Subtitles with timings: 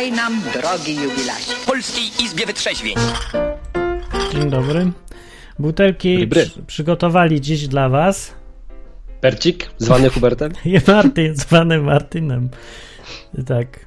[0.00, 1.54] Witaj nam, drogi jubilacie.
[1.54, 2.94] W Polskiej Izbie Wytrzeźwień.
[4.32, 4.92] Dzień dobry.
[5.58, 6.46] Butelki Dobry.
[6.46, 8.34] przy, przygotowali dziś dla was.
[9.20, 10.52] Percik, zwany Hubertem?
[10.64, 12.48] Je Martyn, zwany Martynem.
[13.46, 13.86] Tak.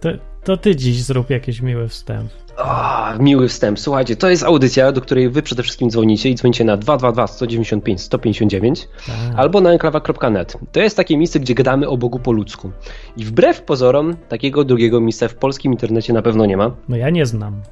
[0.00, 0.08] To,
[0.44, 2.30] to ty dziś zrób jakiś miły wstęp.
[2.56, 3.78] O, miły wstęp.
[3.80, 8.00] Słuchajcie, to jest audycja, do której wy przede wszystkim dzwonicie i dzwonicie na 222 195
[8.00, 9.14] 159 Tak.
[9.36, 10.56] albo na enklawa.net.
[10.72, 12.70] To jest takie miejsce, gdzie gadamy o Bogu po ludzku.
[13.16, 16.70] I wbrew pozorom, takiego drugiego miejsca w polskim internecie na pewno nie ma.
[16.88, 17.62] No ja nie znam.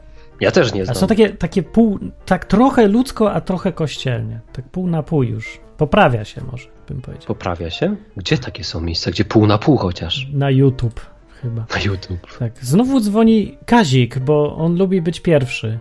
[0.41, 0.97] Ja też nie A znam.
[0.97, 4.41] są takie, takie pół, tak trochę ludzko, a trochę kościelnie.
[4.53, 5.61] Tak pół na pół już.
[5.77, 7.27] Poprawia się może, bym powiedział.
[7.27, 7.97] Poprawia się?
[8.17, 9.11] Gdzie takie są miejsca?
[9.11, 10.29] Gdzie pół na pół chociaż?
[10.33, 11.01] Na YouTube
[11.43, 11.65] chyba.
[11.75, 12.39] Na YouTube.
[12.39, 12.53] Tak.
[12.65, 15.79] Znowu dzwoni Kazik, bo on lubi być pierwszy.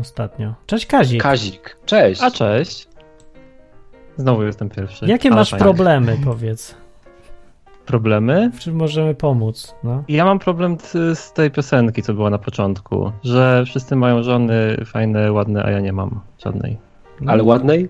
[0.00, 0.54] Ostatnio.
[0.66, 1.22] Cześć Kazik.
[1.22, 2.22] Kazik, cześć.
[2.22, 2.88] A cześć.
[4.16, 5.06] Znowu jestem pierwszy.
[5.06, 5.64] Jakie Ale masz fajnie.
[5.64, 6.74] problemy, powiedz?
[7.86, 8.50] Problemy?
[8.54, 9.74] W czym możemy pomóc?
[9.84, 10.04] No.
[10.08, 14.76] Ja mam problem t- z tej piosenki, co była na początku, że wszyscy mają żony
[14.86, 16.78] fajne, ładne, a ja nie mam żadnej.
[17.20, 17.32] no.
[17.32, 17.88] Ale ładnej?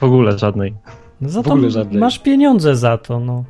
[0.00, 0.74] W ogóle żadnej.
[1.20, 2.00] No za w to ogóle żadnej.
[2.00, 3.44] masz pieniądze za to, no.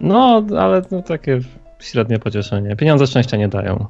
[0.00, 1.40] No, ale no, takie
[1.80, 2.76] średnie pocieszenie.
[2.76, 3.86] Pieniądze szczęścia nie dają.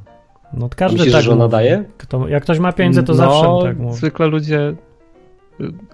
[0.53, 1.51] no każdy Myślisz, tak że mówi.
[1.51, 1.85] daje?
[1.99, 3.97] Kto, jak ktoś ma pieniądze, to no, zawsze tak mówi.
[3.97, 4.75] zwykle ludzie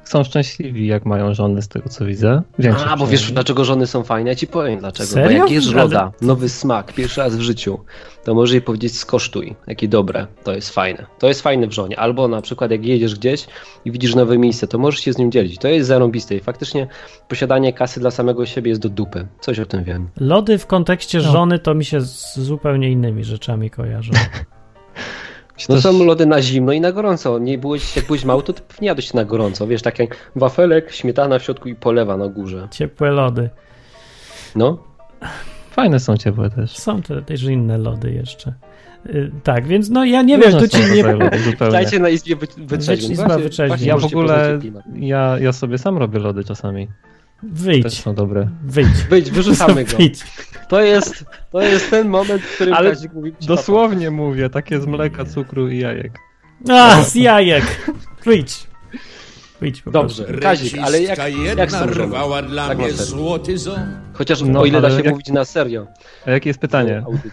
[0.05, 2.43] są szczęśliwi, jak mają żony, z tego co widzę.
[2.59, 4.31] Większość A, bo wiesz dlaczego żony są fajne?
[4.31, 5.07] Ja ci powiem dlaczego.
[5.07, 5.39] Serio?
[5.39, 7.79] Bo jak jesz Ale- loda, nowy smak, pierwszy raz w życiu,
[8.25, 11.07] to może jej powiedzieć skosztuj, jakie dobre, to jest fajne.
[11.19, 11.99] To jest fajne w żonie.
[11.99, 13.47] Albo na przykład jak jedziesz gdzieś
[13.85, 15.59] i widzisz nowe miejsce, to możesz się z nim dzielić.
[15.59, 16.87] To jest zarąbiste i faktycznie
[17.29, 19.27] posiadanie kasy dla samego siebie jest do dupy.
[19.41, 20.09] Coś o tym wiem.
[20.21, 21.33] Lody w kontekście No.
[21.33, 24.13] żony to mi się z zupełnie innymi rzeczami kojarzą.
[25.69, 27.39] No Też- są lody na zimno i na gorąco.
[27.39, 29.67] Nie byłeś, jak byłeś mały, to ty pewnie jadłeś na gorąco.
[29.67, 32.69] Wiesz, tak jak wafelek, śmietana w środku i polewa na górze.
[32.71, 33.51] Ciepłe lody.
[34.55, 34.79] No,
[35.71, 36.79] Fajne są ciepłe też.
[36.79, 38.55] Są te, też inne lody jeszcze.
[39.07, 41.05] Y, tak, więc no ja nie wiem, Różne tu ci nie...
[41.71, 43.13] dajcie na izbie wy, wytrzeźwień.
[43.13, 43.39] Izba
[43.81, 44.59] Ja w ogóle,
[44.95, 46.89] ja, ja sobie sam robię lody czasami.
[47.43, 48.49] Też Wyjdź, są dobre.
[48.65, 48.89] wyjdź.
[49.11, 49.97] Wyjdź, wyrzucamy go.
[49.97, 50.21] Wyjdź.
[50.69, 54.87] To jest, to jest ten moment, w którym Ale Kazik mówi Dosłownie mówię, takie z
[54.87, 56.13] mleka, cukru i jajek.
[56.71, 57.65] A, z jajek.
[58.25, 58.67] Wyjdź.
[59.61, 61.19] Wyjdź po Dobrze, Kazik, ale jak,
[61.57, 63.79] jak są rwała dla Tak mnie złoty ząb.
[64.13, 65.87] Chociaż No, o ile da się jak- mówić na serio.
[66.27, 67.03] A jakie jest pytanie?
[67.07, 67.31] Audycji.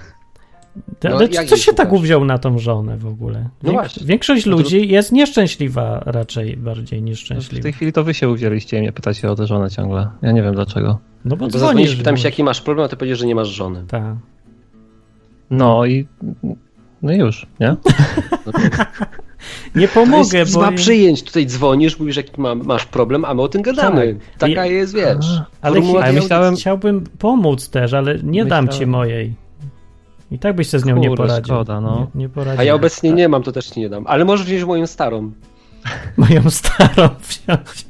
[1.03, 3.49] No, Ale co się tak uwziął na tą żonę w ogóle?
[3.63, 3.73] No.
[4.05, 7.63] Większość No to- ludzi jest nieszczęśliwa raczej bardziej niż W szczęśliwa.
[7.63, 10.09] tej chwili to wy się uwzięliście i mnie pytacie o tę żonę ciągle.
[10.21, 10.99] Ja nie wiem dlaczego.
[11.25, 11.95] No bo Bo dzwonisz.
[11.95, 13.83] pytam się, jaki masz problem, a ty powiesz, że nie masz żony.
[13.87, 14.15] Tak.
[15.49, 16.07] No i...
[17.01, 17.75] No i już, nie?
[19.75, 20.49] Nie To pomogę, bo...
[20.49, 24.13] izba przyjęć, tutaj dzwonisz, mówisz, jaki ma, masz problem, a my o tym gadamy.
[24.37, 24.49] Tak.
[24.49, 25.41] Taka I- jest, wiesz.
[25.61, 29.33] Ale formuła A ja tej myślałem- Chciałbym pomóc też, ale nie dam Myślałem- ci mojej.
[30.31, 31.45] I tak byś się z nią nie Kurde, poradził.
[31.55, 32.07] szkoda, no.
[32.15, 32.61] Nie, nie poradził.
[32.61, 34.07] A ja obecnie nie mam, to też ci nie dam.
[34.07, 35.31] Ale możesz wziąć moją starą.
[36.17, 37.85] Moją starą wziąć.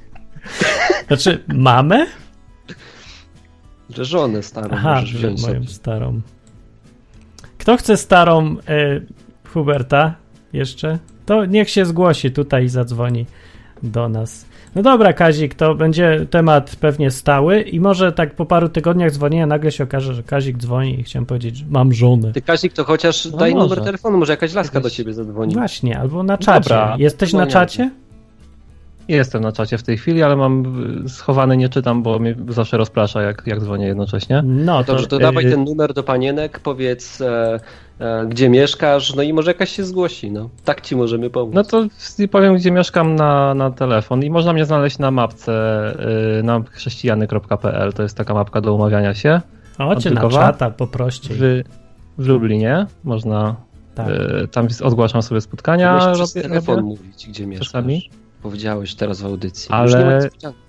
[1.08, 2.06] Znaczy, mamę?
[3.90, 5.68] Że żonę starą Aha, możesz że wziąć moją sobie.
[5.68, 6.22] starą.
[7.58, 9.02] Kto chce starą e,
[9.54, 10.14] Huberta
[10.54, 11.00] jeszcze?
[11.26, 13.26] To niech się zgłosi tutaj i zadzwoni
[13.84, 14.46] do nas.
[14.76, 19.46] No dobra, Kazik, to będzie temat pewnie stały i może tak po paru tygodniach dzwonienia
[19.48, 22.32] nagle się okaże, że Kazik dzwoni i chciałem powiedzieć, że mam żonę.
[22.34, 23.64] Ty Kazik, to chociaż No daj może.
[23.68, 25.54] numer telefonu, może jakaś laska do ciebie zadzwoni.
[25.54, 26.70] Właśnie, albo na czacie.
[26.70, 26.96] Dobra.
[27.00, 27.52] Jesteś No na nie.
[27.52, 27.92] czacie?
[29.08, 30.64] Jestem na czacie w tej chwili, ale mam
[31.06, 34.42] y, schowany, nie czytam, bo mnie zawsze rozprasza, jak, jak dzwonię jednocześnie.
[34.46, 37.60] No to, Dobrze, to dawaj y- ten numer do panienek, powiedz e,
[38.30, 40.50] gdzie mieszkasz, no i może jakaś się zgłosi, no.
[40.66, 41.56] Tak ci możemy pomóc.
[41.56, 41.86] No to
[42.32, 45.54] powiem, gdzie mieszkam na, na telefon i można mnie znaleźć na mapce
[46.40, 47.94] y, na chrześcijany.pl.
[47.94, 49.42] To jest taka mapka do umawiania się.
[49.78, 50.48] chodźcie na Antykowa?
[50.52, 51.30] czata poproście.
[51.34, 51.64] W,
[52.18, 53.56] w Lublinie można,
[53.96, 54.08] Tak.
[54.44, 55.94] y, tam ogłaszam sobie spotkania.
[55.96, 56.88] Możesz przez robię- telefon robię.
[56.88, 57.68] mówić, gdzie mieszkasz.
[57.68, 58.10] Czasami.
[58.44, 59.68] Powiedziałeś teraz w audycji.
[59.72, 60.60] Ale- Już nie ma niespodzianki.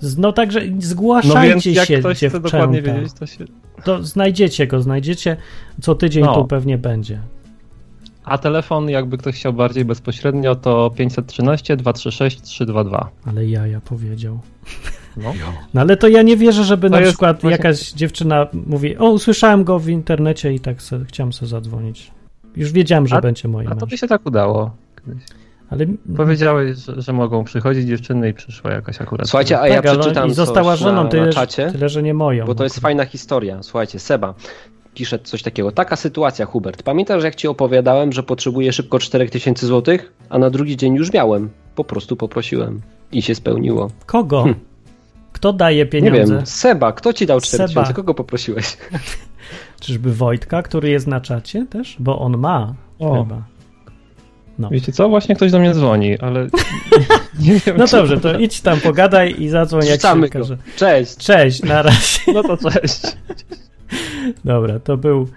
[0.00, 3.44] Z- No także No zgłaszajcie więc jak się, ktoś chce dokładnie wiedzieć, to się...
[3.84, 5.36] To znajdziecie go, znajdziecie.
[5.80, 6.34] Co tydzień No.
[6.34, 7.20] tu pewnie będzie.
[8.24, 13.10] A telefon, jakby ktoś chciał bardziej bezpośrednio, to 513 236 322.
[13.26, 14.38] Ale ja, ja powiedział.
[15.16, 15.32] No.
[15.74, 19.10] No ale to ja nie wierzę, żeby To na przykład właśnie- jakaś dziewczyna mówi, o
[19.10, 22.10] usłyszałem go w internecie i tak se, chciałem sobie zadzwonić.
[22.56, 24.70] Już wiedziałem, że A- będzie moim A to by się tak udało.
[25.06, 25.22] kiedyś.
[25.70, 25.86] Ale
[26.16, 29.28] Powiedziałeś, że, że mogą przychodzić dziewczyny i przyszła jakaś akurat.
[29.28, 32.02] Słuchajcie, a ja tak, przeczytam i została żoną, na, tyle, na że- czacie, tyle, że
[32.02, 32.46] nie moją.
[32.46, 33.62] bo to jest fajna historia.
[33.62, 34.34] Słuchajcie, Seba
[34.94, 35.72] pisze coś takiego.
[35.72, 36.82] Taka sytuacja, Hubert.
[36.82, 39.98] Pamiętasz, jak ci opowiadałem, że potrzebuję szybko 4000 zł,
[40.28, 41.50] a na drugi dzień już miałem.
[41.74, 42.80] Po prostu poprosiłem
[43.12, 43.90] i się spełniło.
[44.06, 44.42] Kogo?
[44.42, 44.60] Hmm.
[45.32, 46.36] Kto daje Nie pieniądze?
[46.36, 47.64] wiem, Seba, kto ci dał Seba.
[47.64, 47.94] 4000?
[47.94, 48.76] Kogo poprosiłeś?
[49.80, 51.96] Czyżby Wojtka, który jest na czacie też?
[51.98, 53.22] Bo on ma O.
[53.22, 53.42] chyba.
[54.58, 54.68] No.
[54.70, 55.08] Wiecie co?
[55.08, 56.46] Właśnie ktoś do mnie dzwoni, ale
[57.46, 57.76] nie wiem.
[57.76, 60.56] No dobrze, to idź tam pogadaj i zadzwoń jak się okaże.
[60.76, 61.16] Cześć!
[61.16, 62.20] Cześć, na razie.
[62.34, 63.00] No to cześć.
[64.44, 65.28] Dobra, to był.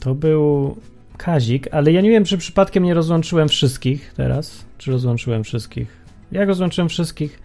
[0.00, 0.76] to był
[1.16, 4.64] Kazik, ale ja nie wiem, czy przypadkiem nie rozłączyłem wszystkich teraz.
[4.78, 5.88] Czy rozłączyłem wszystkich?
[6.32, 7.42] Jak rozłączyłem wszystkich,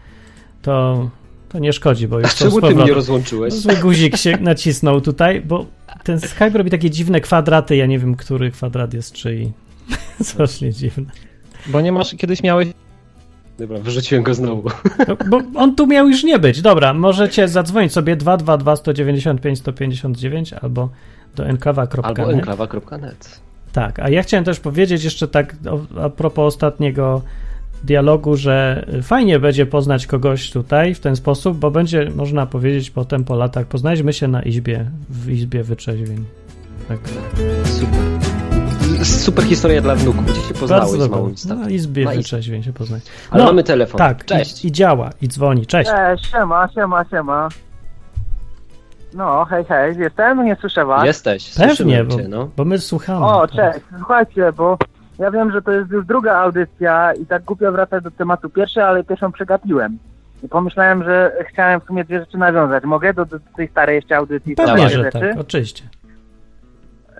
[0.61, 1.09] to,
[1.49, 3.53] to nie szkodzi, bo A już z czemu ty mnie rozłączyłeś?
[3.53, 5.65] Zły guzik się nacisnął tutaj, bo
[6.03, 7.75] ten Skype robi takie dziwne kwadraty.
[7.75, 9.51] Ja nie wiem, który kwadrat jest czyj.
[10.21, 11.05] Strasznie dziwne.
[11.67, 12.67] Bo nie masz, kiedyś miałeś
[13.59, 14.69] Dobra, wyrzuciłem go znowu.
[15.07, 16.61] No, bo on tu miał już nie być.
[16.61, 20.89] Dobra, możecie zadzwonić sobie 222 195 159 albo
[21.35, 22.29] do Albo enklawa.net.
[22.29, 23.39] enklawa.net.
[23.71, 25.55] Tak, a ja chciałem też powiedzieć jeszcze tak
[26.01, 27.21] a propos ostatniego
[27.83, 33.23] dialogu, że fajnie będzie poznać kogoś tutaj w ten sposób, bo będzie można powiedzieć potem
[33.23, 36.25] po latach, poznaliśmy się na izbie, w izbie wyczeźwień.
[36.87, 36.99] Tak.
[37.65, 37.99] Super.
[39.05, 42.23] Super historia dla wnuków, gdzie się poznałeś z małą Na izbie Na izbie.
[42.23, 43.03] wyczeźwień się poznać.
[43.31, 43.97] Ale No, mamy telefon.
[43.97, 44.65] Tak, Cześć.
[44.65, 45.65] I, i działa, i dzwoni.
[45.65, 45.89] Cześć.
[45.91, 47.49] Cześć, siema, siema, siema.
[49.13, 51.05] No, hej, hej, jestem, nie słyszę was.
[51.05, 52.49] Jesteś, Pewnie, słyszymy bo, cię, no.
[52.57, 53.25] bo my słuchamy.
[53.25, 53.75] O, teraz.
[53.75, 54.77] cześć, słuchajcie, bo
[55.19, 58.83] ja wiem, że to jest już druga audycja i tak głupio wracać do tematu pierwszej,
[58.83, 59.97] ale pierwszą przegapiłem.
[60.43, 62.83] I pomyślałem, że chciałem w sumie dwie rzeczy nawiązać.
[62.83, 64.55] Mogę do, do tej starej jeszcze audycji?
[64.55, 65.19] Pewnie, że rzeczy?
[65.19, 65.83] tak, oczywiście.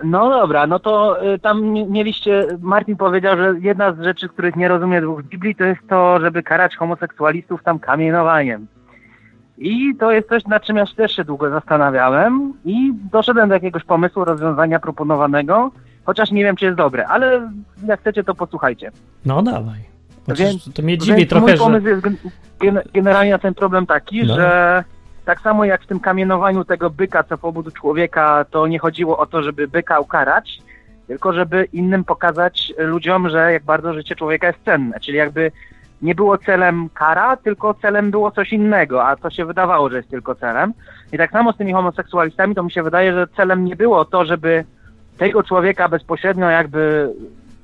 [0.04, 4.56] No dobra, no to y, tam mi- mieliście, Martin powiedział, że jedna z rzeczy, których
[4.56, 8.66] nie rozumie w Biblii, to jest to, żeby karać homoseksualistów tam kamienowaniem.
[9.58, 13.54] I to jest coś, nad czym ja się też się długo zastanawiałem i doszedłem do
[13.54, 15.70] jakiegoś pomysłu, rozwiązania proponowanego,
[16.10, 17.50] chociaż nie wiem, czy jest dobre, ale
[17.86, 18.90] jak chcecie, to posłuchajcie.
[19.26, 19.78] No dawaj.
[20.26, 21.58] Chociaż Więc- to mnie dziwi Więc trochę, mój że...
[21.58, 22.16] pomysł jest gen-
[22.60, 24.34] gen- generalnie na ten problem taki, No.
[24.34, 24.84] że
[25.24, 29.26] tak samo jak w tym kamienowaniu tego byka, co pobudu człowieka, to nie chodziło o
[29.26, 30.58] to, żeby byka ukarać,
[31.06, 35.00] tylko żeby innym pokazać ludziom, że jak bardzo życie człowieka jest cenne.
[35.00, 35.52] Czyli jakby
[36.02, 40.10] nie było celem kara, tylko celem było coś innego, a to się wydawało, że jest
[40.10, 40.72] tylko celem.
[41.12, 44.24] I tak samo z tymi homoseksualistami, to mi się wydaje, że celem nie było to,
[44.24, 44.64] żeby
[45.18, 47.12] tego człowieka bezpośrednio jakby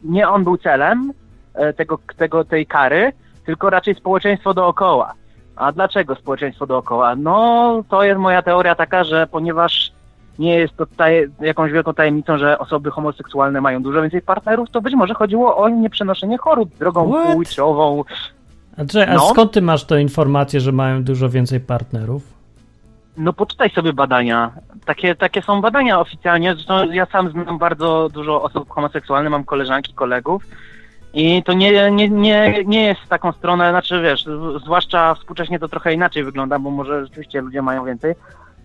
[0.05, 1.13] nie on był celem
[1.55, 3.13] e, tego, tego, tej kary,
[3.47, 5.13] tylko raczej społeczeństwo dookoła.
[5.57, 7.17] A dlaczego społeczeństwo dookoła?
[7.17, 9.93] No, to jest moja teoria taka, że ponieważ
[10.39, 14.81] nie jest to taj- jakąś wielką tajemnicą, że osoby homoseksualne mają dużo więcej partnerów, to
[14.81, 18.05] być może chodziło o nieprzenoszenie chorób drogą płciową.
[18.79, 19.21] A, a No.
[19.21, 22.36] skąd ty masz tę informację, że mają dużo więcej partnerów?
[23.17, 24.53] No poczytaj sobie badania.
[24.85, 26.55] Takie, takie są badania oficjalnie.
[26.55, 30.43] Zresztą ja sam znam bardzo dużo osób homoseksualnych, mam koleżanki, kolegów.
[31.15, 34.25] I to nie, nie, nie, nie jest w taką stronę, znaczy wiesz,
[34.65, 38.15] zwłaszcza współcześnie to trochę inaczej wygląda, bo może rzeczywiście ludzie mają więcej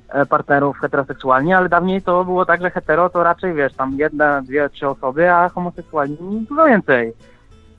[0.10, 4.42] e, partnerów heteroseksualnie, ale dawniej to było tak, że hetero to raczej wiesz, tam jedna,
[4.42, 6.18] dwie, trzy osoby, a homoseksualni
[6.50, 7.14] dużo więcej.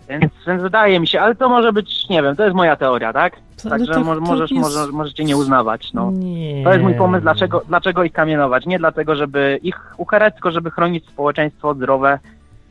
[0.09, 3.13] Więc, więc wydaje mi się, ale to może być, nie wiem, to jest moja teoria,
[3.13, 3.37] tak?
[3.65, 6.11] Ale Także to- to możesz, jest- może, możecie nie uznawać, no.
[6.11, 6.65] Nie.
[6.65, 8.67] To jest mój pomysł, dlaczego, dlaczego ich kamienować.
[8.67, 12.19] Nie dlatego, żeby ich ukarać, tylko żeby chronić społeczeństwo zdrowe,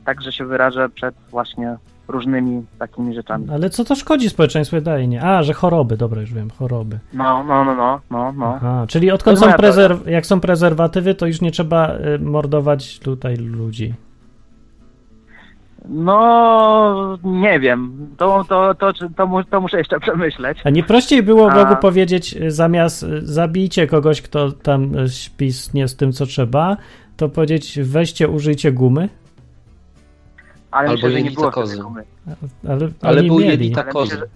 [0.05, 3.47] tak że się wyrażę przed właśnie różnymi takimi rzeczami.
[3.51, 4.75] Ale co to szkodzi społeczeństwu?
[4.75, 5.23] Wydaje nie.
[5.23, 6.99] A, że choroby, dobra, już wiem, choroby.
[7.13, 8.53] No, no, no, no, no, no.
[8.55, 10.07] Aha, czyli odkąd są prezerw...
[10.07, 13.93] jak są prezerwatywy, to już nie trzeba y, mordować tutaj ludzi.
[15.89, 18.07] No, nie wiem.
[18.17, 19.07] To, to, to, to,
[19.49, 20.57] to muszę jeszcze przemyśleć.
[20.63, 25.09] A nie prościej było A- Bogu powiedzieć, y, zamiast y, zabijcie kogoś, kto tam y,
[25.09, 26.77] śpi nie z tym, co trzeba,
[27.17, 29.09] to powiedzieć weźcie, użyjcie gumy?
[30.71, 31.77] Ale Albo myślę, że nie było kozy.
[31.83, 32.03] gumy.
[32.69, 33.49] Ale, Ale był mieli.
[33.51, 34.13] jelita Ale kozy.
[34.15, 34.27] myślę,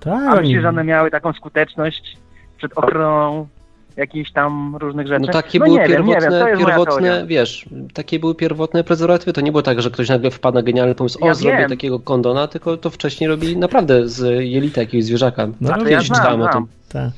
[0.00, 2.16] Tak, A myślisz, że one miały taką skuteczność
[2.58, 3.46] przed ochroną
[4.00, 5.26] jakichś tam różnych rzeczy?
[5.26, 8.84] No takie no były nie wiem, nie pierwotne, wiem, moja pierwotne wiesz, takie były pierwotne
[8.84, 9.32] prezerwatywy.
[9.32, 11.70] To nie było tak, że ktoś nagle wpadł na genialny pomysł, o, Ja zrobię wiem.
[11.70, 15.46] takiego kondona, tylko to wcześniej robili naprawdę z jelita jakiegoś zwierzaka.
[15.60, 16.66] No, A to robię, ja czytałem o tym.
[16.88, 17.10] tak.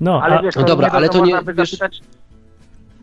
[0.00, 2.00] No, Ale a, wiesz, No dobra, ale to nie- wiesz- zapytać-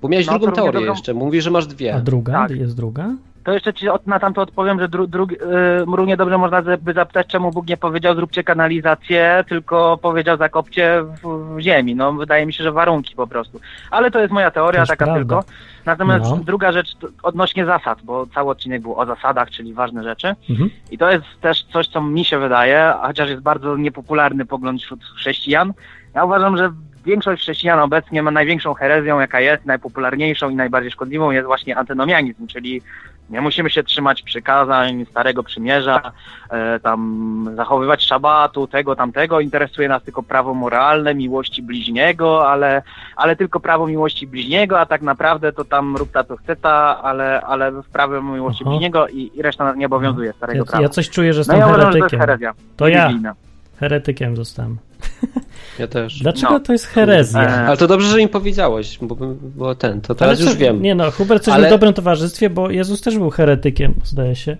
[0.01, 2.01] Bo miałeś No, drugą teorię dobrą- jeszcze, mówisz, że masz a dwie.
[2.03, 2.33] druga?
[2.33, 2.51] Tak.
[2.51, 3.09] Jest druga?
[3.47, 6.93] To jeszcze ci od, na tamto odpowiem, że dru, drugi, yy, równie dobrze można by
[6.93, 11.95] zapytać, czemu Bóg nie powiedział zróbcie kanalizację, tylko powiedział zakopcie w, w ziemi.
[11.95, 13.59] No wydaje mi się, że warunki po prostu.
[13.91, 15.15] Ale to jest moja teoria, taka prawda.
[15.19, 15.43] tylko.
[15.85, 16.37] Natomiast No.
[16.37, 20.35] druga rzecz odnośnie zasad, bo cały odcinek był o zasadach, czyli ważne rzeczy.
[20.49, 20.69] Mhm.
[20.91, 25.03] I to jest też coś, co mi się wydaje, chociaż jest bardzo niepopularny pogląd wśród
[25.03, 25.73] chrześcijan.
[26.15, 26.71] Ja uważam, że
[27.05, 32.47] większość chrześcijan obecnie ma największą herezją, jaka jest, najpopularniejszą i najbardziej szkodliwą jest właśnie antynomianizm,
[32.47, 32.81] czyli
[33.29, 36.11] Nie musimy się trzymać przykazań Starego Przymierza,
[36.49, 39.39] e, tam zachowywać szabatu, tego, tamtego.
[39.39, 42.81] Interesuje nas tylko prawo moralne, miłości bliźniego, ale,
[43.15, 47.01] ale tylko prawo miłości bliźniego, a tak naprawdę to tam rób ta co chce ta,
[47.03, 48.69] ale, ale w prawie miłości Aha.
[48.71, 50.81] bliźniego i, i reszta nas nie obowiązuje Starego Ja, Prawa.
[50.83, 52.19] ja coś czuję, że no jestem ja uważam, że to jest heretykiem.
[52.19, 52.53] herezja.
[52.77, 53.11] To ja.
[53.79, 54.77] Heretykiem zostałem.
[55.79, 56.19] Ja też.
[56.19, 56.59] Dlaczego No.
[56.59, 57.41] to jest herezja?
[57.43, 59.15] E, Ale to dobrze, że mi powiedziałeś, bo,
[59.55, 60.81] bo ten, to teraz Ale już wiem.
[60.81, 64.57] Nie no, Hubert coś Ale- w dobrym towarzystwie, bo Jezus też był heretykiem, zdaje się.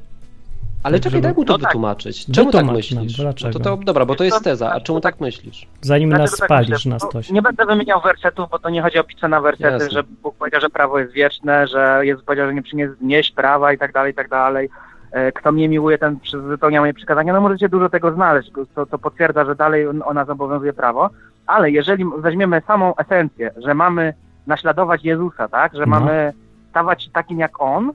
[0.83, 1.67] Ale czekaj, daj mu to No tak.
[1.67, 2.25] wytłumaczyć.
[2.25, 3.17] Czemu tak Wytłumacz nam, myślisz?
[3.21, 3.59] dlaczego?
[3.59, 4.69] No to, to dobra, bo to jest teza.
[4.71, 5.67] A tak, czemu tak- tak myślisz?
[5.81, 6.89] Zanim nas Dlaczego tak spalisz myślę?
[6.89, 7.33] na stosie.
[7.33, 9.89] Nie będę wymieniał wersetów, bo to nie chodzi o pisze na wersety, Jasne.
[9.89, 13.74] że Bóg powiedział, że prawo jest wieczne, że Jezus powiedział, że nie przyniesie znieść prawa
[13.74, 14.69] i tak dalej, i tak dalej.
[15.17, 17.33] E, Kto mnie miłuje, ten wypełnia moje przykazania.
[17.33, 21.09] No możecie dużo tego znaleźć, co, co potwierdza, że dalej on- ona zobowiązuje prawo.
[21.47, 24.13] Ale jeżeli weźmiemy samą esencję, że mamy
[24.47, 25.88] naśladować Jezusa, tak, że No.
[25.88, 26.33] mamy
[26.69, 27.91] stawać się takim jak On,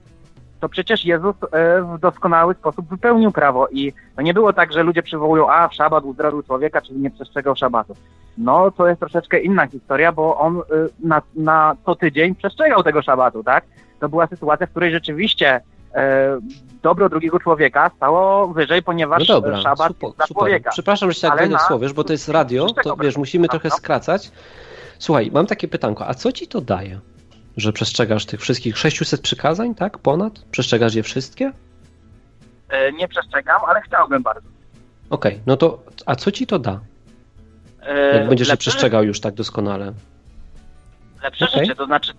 [0.61, 4.83] to przecież Jezus e, w doskonały sposób wypełnił prawo i to nie było tak, że
[4.83, 7.95] ludzie przywołują, a w szabat uzdrowił człowieka, czyli nie przestrzegał szabatu.
[8.39, 10.63] No to jest troszeczkę inna historia, bo on y,
[11.05, 13.65] na, na co tydzień przestrzegał tego szabatu, tak?
[14.01, 15.61] To była sytuacja, w której rzeczywiście e,
[16.83, 20.27] dobro drugiego człowieka stało wyżej, No ponieważ dobra, e, szabat jest dla super.
[20.43, 20.71] człowieka.
[20.71, 22.97] Przepraszam, że się tak Ale wejdę w na- słowo, wiesz, bo to jest radio, to
[22.97, 24.31] wiesz, musimy trochę skracać.
[24.99, 27.01] Słuchaj, mam takie pytanko, a co ci to daje?
[27.57, 29.99] Że przestrzegasz tych wszystkich 600 przykazań, tak?
[29.99, 30.33] Ponad?
[30.51, 31.53] Przestrzegasz je wszystkie?
[32.69, 34.49] E, nie przestrzegam, ale chciałbym bardzo.
[35.11, 36.81] Okej, no to, a co ci to da?
[37.83, 39.93] E, Jak będziesz je lepsze- przestrzegał już tak doskonale?
[41.23, 41.61] Lepsze Okej.
[41.61, 42.13] życie, to znaczy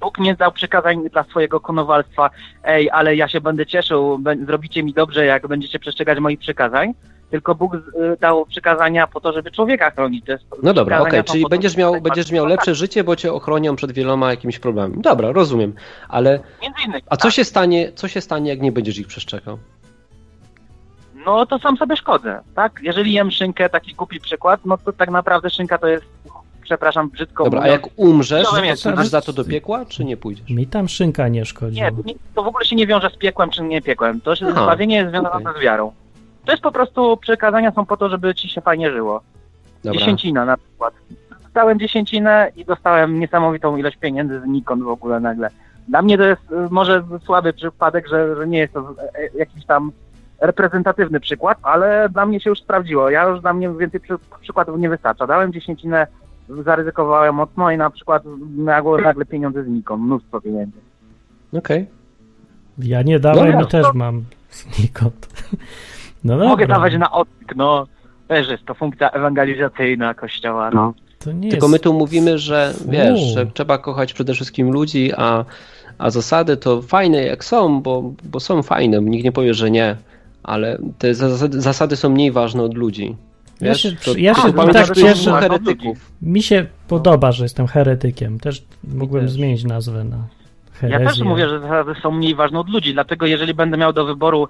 [0.00, 2.30] Bóg nie dał przykazań dla swojego konowalstwa,
[2.64, 6.94] ej, ale ja się będę cieszył, zrobicie mi dobrze, jak będziecie przestrzegać moich przykazań,
[7.30, 7.80] tylko Bóg y,
[8.20, 10.24] dał przykazania po to, żeby człowieka chronić.
[10.62, 13.92] No dobra, okej, są czyli będziesz miał, będziesz miał lepsze życie, bo cię ochronią przed
[13.92, 15.02] wieloma jakimiś problemami.
[15.02, 15.74] Dobra, rozumiem,
[16.08, 17.02] ale Między innymi.
[17.10, 17.32] a co tak.
[17.32, 19.58] się stanie, co się stanie, jak nie będziesz ich przestrzegał?
[21.26, 22.80] No to sam sobie szkodzę, tak?
[22.82, 26.04] Jeżeli jem szynkę, taki głupi przykład, no to tak naprawdę szynka to jest,
[26.66, 28.46] przepraszam, brzydko Dobra, a mówiąc, jak umrzesz,
[28.82, 29.04] to no.
[29.04, 30.50] za to do piekła, czy nie pójdziesz?
[30.50, 31.76] Mi tam szynka nie szkodzi.
[31.76, 34.20] Nie, nie, to w ogóle się nie wiąże z piekłem czy nie piekłem.
[34.20, 35.60] To się, Aha, zbawienie jest związane okej.
[35.60, 35.92] z wiarą.
[36.44, 39.20] To jest po prostu, przekazania są po to, żeby ci się fajnie żyło.
[39.84, 39.98] Dobra.
[39.98, 40.94] Dziesięcina na przykład.
[41.42, 45.50] Dostałem dziesięcinę i dostałem niesamowitą ilość pieniędzy znikąd w ogóle nagle.
[45.88, 49.38] Dla mnie to jest y, może słaby przypadek, że, że nie jest to e, e,
[49.38, 49.92] jakiś tam
[50.40, 53.10] reprezentatywny przykład, ale dla mnie się już sprawdziło.
[53.10, 55.26] Ja już dla mnie więcej przy, przykładów nie wystarcza.
[55.26, 56.06] Dałem dziesięcinę,
[56.48, 58.22] zaryzykowałem mocno i na przykład
[58.56, 60.78] nagle, nagle pieniądze znikąd, mnóstwo pieniędzy.
[61.58, 61.86] Okej.
[62.78, 63.62] Ja nie dałem Dobra.
[63.62, 65.28] i też mam znikąd.
[66.24, 66.48] No dobra.
[66.48, 67.86] Mogę dawać na odwyk, no.
[68.28, 70.94] Też jest to funkcja ewangelizacyjna kościoła, no.
[71.18, 71.72] To nie Tylko jest...
[71.72, 73.34] my tu mówimy, że wiesz, Uuu.
[73.34, 75.44] że trzeba kochać przede wszystkim ludzi, a,
[75.98, 79.96] a zasady to fajne jak są, bo, bo są fajne, nikt nie powie, że nie,
[80.42, 83.16] ale te zasady, zasady są mniej ważne od ludzi.
[83.60, 86.12] Ja Wiesz, się- to, ja to się tak że jest cieszę- heretyków.
[86.22, 88.40] Mi się podoba, że jestem heretykiem.
[88.40, 89.30] Też mógłbym też.
[89.30, 90.22] zmienić nazwę na Ja
[90.80, 91.06] herezję.
[91.06, 94.48] też mówię, że zasady są mniej ważne od ludzi, dlatego jeżeli będę miał do wyboru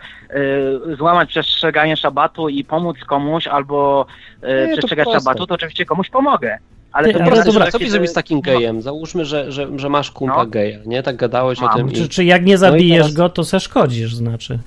[0.91, 4.07] y, złamać przestrzeganie szabatu i pomóc komuś, albo
[4.43, 5.21] y, Nie, to przestrzegać proste.
[5.21, 6.59] szabatu, to oczywiście komuś pomogę.
[6.93, 8.83] Ale Ty, to ale Dobra, znaczy, dobra, że co byś zrobić z takim gejem?
[8.83, 10.47] Załóżmy, że, że, że masz kumpla No.
[10.47, 11.03] geja, nie?
[11.03, 11.77] Tak gadałeś o Mam.
[11.77, 11.91] tym.
[11.91, 12.09] Czy, I...
[12.09, 14.59] czy jak nie zabijesz teraz- go, to se szkodzisz, znaczy.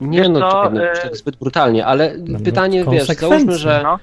[0.00, 3.80] Nie, Wiesz no co, no, y- tak zbyt brutalnie, ale no, pytanie, wiesz, załóżmy, że
[3.82, 3.98] No.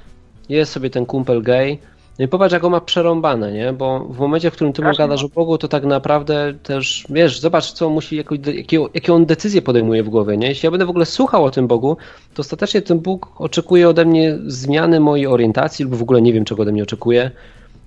[0.49, 1.79] jest sobie ten kumpel gej,
[2.19, 3.73] no i popatrz, jak on ma przerąbane, nie?
[3.73, 7.39] Bo w momencie, w którym ty mu gadasz o Bogu, to tak naprawdę też, wiesz,
[7.39, 10.47] zobacz, co musi, jaką, jakie, jakie on decyzje podejmuje w głowie, nie?
[10.47, 11.97] Jeśli ja będę w ogóle słuchał o tym Bogu,
[12.33, 16.45] to ostatecznie ten Bóg oczekuje ode mnie zmiany mojej orientacji, lub w ogóle nie wiem,
[16.45, 17.31] czego ode mnie oczekuje,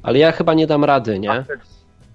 [0.02, 1.44] ale ja chyba nie dam rady, nie?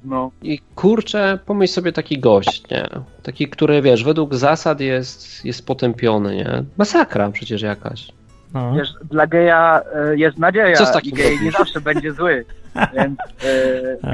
[0.03, 0.31] No.
[0.41, 2.85] I kurczę, pomyśl sobie taki gość, nie?
[3.23, 6.63] Taki, który, wiesz, według zasad jest, jest potępiony, nie?
[6.77, 8.07] Masakra przecież jakaś.
[8.53, 8.73] No.
[8.73, 12.45] Wiesz, dla geja y, jest nadzieja Co z takim i gej nie zawsze będzie zły.
[12.95, 14.09] Więc, y, A,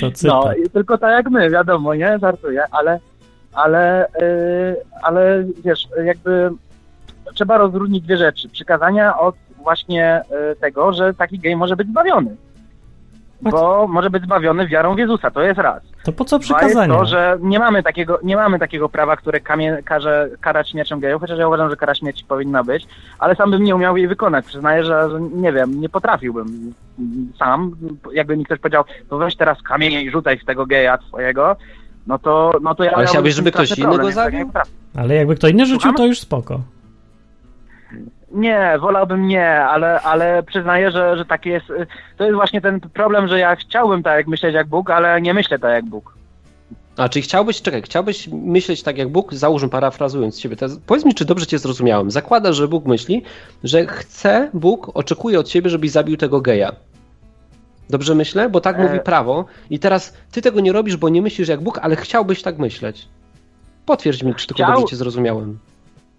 [0.00, 2.18] to no, tylko tak jak my, wiadomo, nie?
[2.18, 3.00] Żartuję, ale,
[3.52, 6.50] ale, y, ale wiesz, jakby
[7.34, 8.48] trzeba rozróżnić dwie rzeczy.
[8.48, 10.22] Przykazania od właśnie
[10.52, 12.36] y, tego, że taki gej może być zbawiony.
[13.42, 15.82] Bo może być zbawiony wiarą w Jezusa, to jest raz.
[16.04, 16.94] To po co przykazania?
[16.94, 21.20] to, że nie mamy takiego, nie mamy takiego prawa, które kamie, każe karać śmiercią gejów,
[21.20, 22.86] chociaż ja uważam, że kara śmierci powinna być,
[23.18, 24.46] ale sam bym nie umiał jej wykonać.
[24.46, 26.74] Przyznaję, że, że nie wiem, nie potrafiłbym
[27.38, 27.76] sam.
[28.12, 31.56] Jakby mi ktoś powiedział, to weź teraz kamienie i rzucaj w tego geja swojego,
[32.06, 34.38] no to, no to ja Ale chciałbyś, żeby ktoś inny go tak zabił?
[34.38, 34.70] nie potrafię.
[34.96, 36.60] Ale jakby kto inny rzucił, to już spoko.
[38.30, 41.66] Nie, wolałbym nie, ale, ale przyznaję, że, że taki jest,
[42.16, 45.34] to jest właśnie ten problem, że ja chciałbym tak jak myśleć jak Bóg, ale nie
[45.34, 46.14] myślę tak jak Bóg.
[46.96, 51.14] A, czyli chciałbyś, czekaj, chciałbyś myśleć tak jak Bóg, załóżmy parafrazując ciebie, teraz, powiedz mi,
[51.14, 52.10] czy dobrze cię zrozumiałem.
[52.10, 53.22] Zakładasz, że Bóg myśli,
[53.64, 56.72] że chce, Bóg oczekuje od ciebie, żebyś zabił tego geja.
[57.90, 58.48] Dobrze myślę?
[58.48, 61.60] Bo tak E- mówi prawo i teraz ty tego nie robisz, bo nie myślisz jak
[61.60, 63.08] Bóg, ale chciałbyś tak myśleć.
[63.86, 65.58] Potwierdź mi, czy tylko Chciał- dobrze cię zrozumiałem.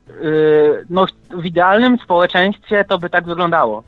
[0.08, 1.06] Yy, no,
[1.38, 3.84] w idealnym społeczeństwie to by tak wyglądało.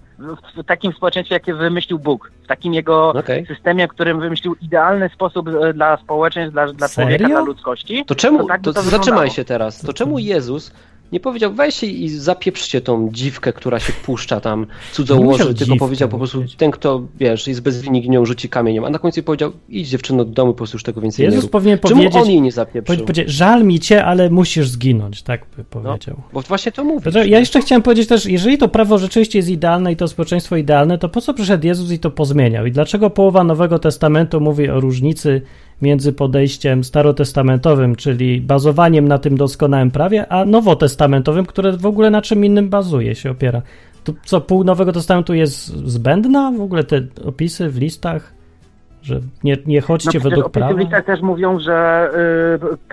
[0.55, 2.31] W, takim społeczeństwie, jakie wymyślił Bóg.
[2.43, 3.45] W takim jego Okej.
[3.45, 8.05] systemie, w którym wymyślił idealny sposób e, dla społeczeństw, dla, dla człowieka, dla ludzkości.
[8.05, 10.71] To czemu, To tak to to zatrzymaj się teraz, to czemu Jezus
[11.13, 15.77] nie powiedział, weźcie i zapieprzcie tą dziwkę, która się puszcza tam Nie cudzołoży, tylko dziwkę
[15.77, 16.55] powiedział po prostu, powiedzieć.
[16.55, 20.25] ten kto, wiesz, jest bez winy gnią rzuci kamieniem, a na końcu powiedział, idź dziewczyno
[20.25, 21.51] do domu, po prostu już tego więcej nie Jezus rób.
[21.51, 23.05] powinien Czemu powiedzieć, on jej nie zapieprzył?
[23.25, 26.21] żal mi cię, ale musisz zginąć, tak by powiedział.
[26.33, 27.11] Bo właśnie to mówi.
[27.11, 30.55] Znaczy, Ja jeszcze chciałem powiedzieć też, jeżeli to prawo rzeczywiście jest idealne i to społeczeństwo
[30.55, 32.65] idealne, to po co przyszedł Jezus i to pozmieniał?
[32.65, 35.41] I dlaczego połowa Nowego Testamentu mówi o różnicy
[35.83, 42.21] między podejściem starotestamentowym, czyli bazowaniem na tym doskonałym prawie, a nowotestamentowym, które w ogóle na
[42.21, 43.61] czym innym bazuje, się opiera?
[44.03, 46.51] To co, pół Nowego Testamentu jest zbędna?
[46.57, 48.33] W ogóle te opisy w listach?
[49.01, 50.79] Że nie, nie No chodźcie przecież według opisy w prawa?
[50.81, 52.09] listach też mówią, że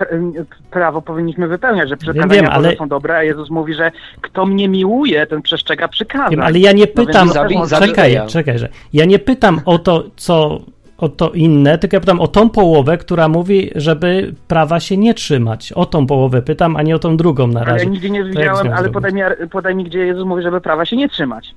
[0.01, 3.91] y, y, prawo powinniśmy wypełniać, że przekazania wiem, ale- są dobre, a Jezus mówi, że
[4.21, 6.31] kto mnie miłuje, ten przestrzega przykazań.
[6.31, 7.29] Wiem, ale ja nie No więc pytam.
[7.29, 8.69] zabij- czekaj, zabij- czekaj, że.
[8.93, 10.59] Ja nie pytam o to, co.
[11.01, 15.13] O to inne, tylko ja pytam o tą połowę, która mówi, żeby prawa się nie
[15.13, 15.71] trzymać.
[15.73, 17.85] O tą połowę pytam, a nie o tą drugą na Ale ja razie.
[17.89, 21.09] nigdzie nie widziałem, ale podaj mi, podaj mi, gdzie Jezus mówi, żeby prawa się nie
[21.09, 21.55] trzymać.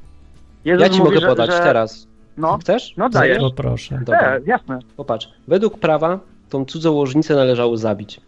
[0.64, 1.58] Jezus Ja ci mówi, mogę że, podać że...
[1.58, 2.06] teraz.
[2.36, 2.94] No, Chcesz?
[2.96, 3.42] No dajesz.
[3.42, 3.98] O, proszę.
[4.04, 4.36] Dobra.
[4.36, 4.78] e, jasne.
[4.96, 6.18] Popatrz, według prawa
[6.50, 8.20] tą cudzołożnicę należało zabić.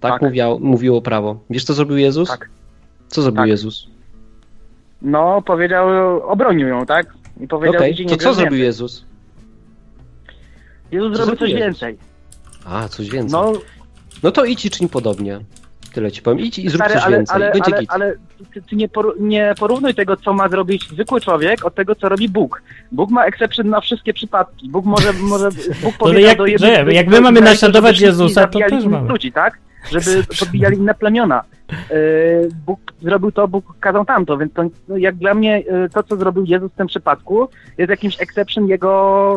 [0.00, 0.22] Tak, Tak.
[0.22, 1.36] Mówiało, mówiło prawo.
[1.50, 2.28] Wiesz co zrobił Jezus?
[2.28, 2.48] Tak.
[3.08, 3.48] Co zrobił Tak.
[3.48, 3.86] Jezus?
[5.02, 5.88] No, powiedział,
[6.30, 7.06] obronił ją, tak?
[7.40, 8.58] I powiedział, nie to co zrobił.
[8.58, 9.11] Jezus?
[10.92, 11.98] Jezus zrobił coś więcej.
[12.64, 13.40] A, coś więcej.
[13.40, 13.52] No,
[14.22, 15.40] No to idź i czyń podobnie.
[15.94, 16.40] Tyle ci powiem.
[16.40, 17.34] Idź i zrób stary, coś ale, więcej.
[17.36, 17.90] ale, Będzie ale, git.
[17.90, 18.14] ale
[18.54, 22.08] ty, ty nie, poru, nie porównuj tego, co ma zrobić zwykły człowiek, od tego, co
[22.08, 22.62] robi Bóg.
[22.92, 24.68] Bóg ma exception na wszystkie przypadki.
[24.68, 25.48] Bóg może, może
[25.82, 26.70] Bóg powiedział jak- do jednych...
[26.86, 29.08] że jak my mamy naśladować Jezusa, to też mamy.
[29.08, 29.58] ludzi, tak?
[29.90, 31.42] Żeby podbijali inne plemiona.
[31.70, 36.02] Yy, Bóg zrobił to, Bóg kazał tamto, więc to, no, jak dla mnie yy, to,
[36.02, 39.34] co zrobił Jezus w tym przypadku, jest jakimś exception jego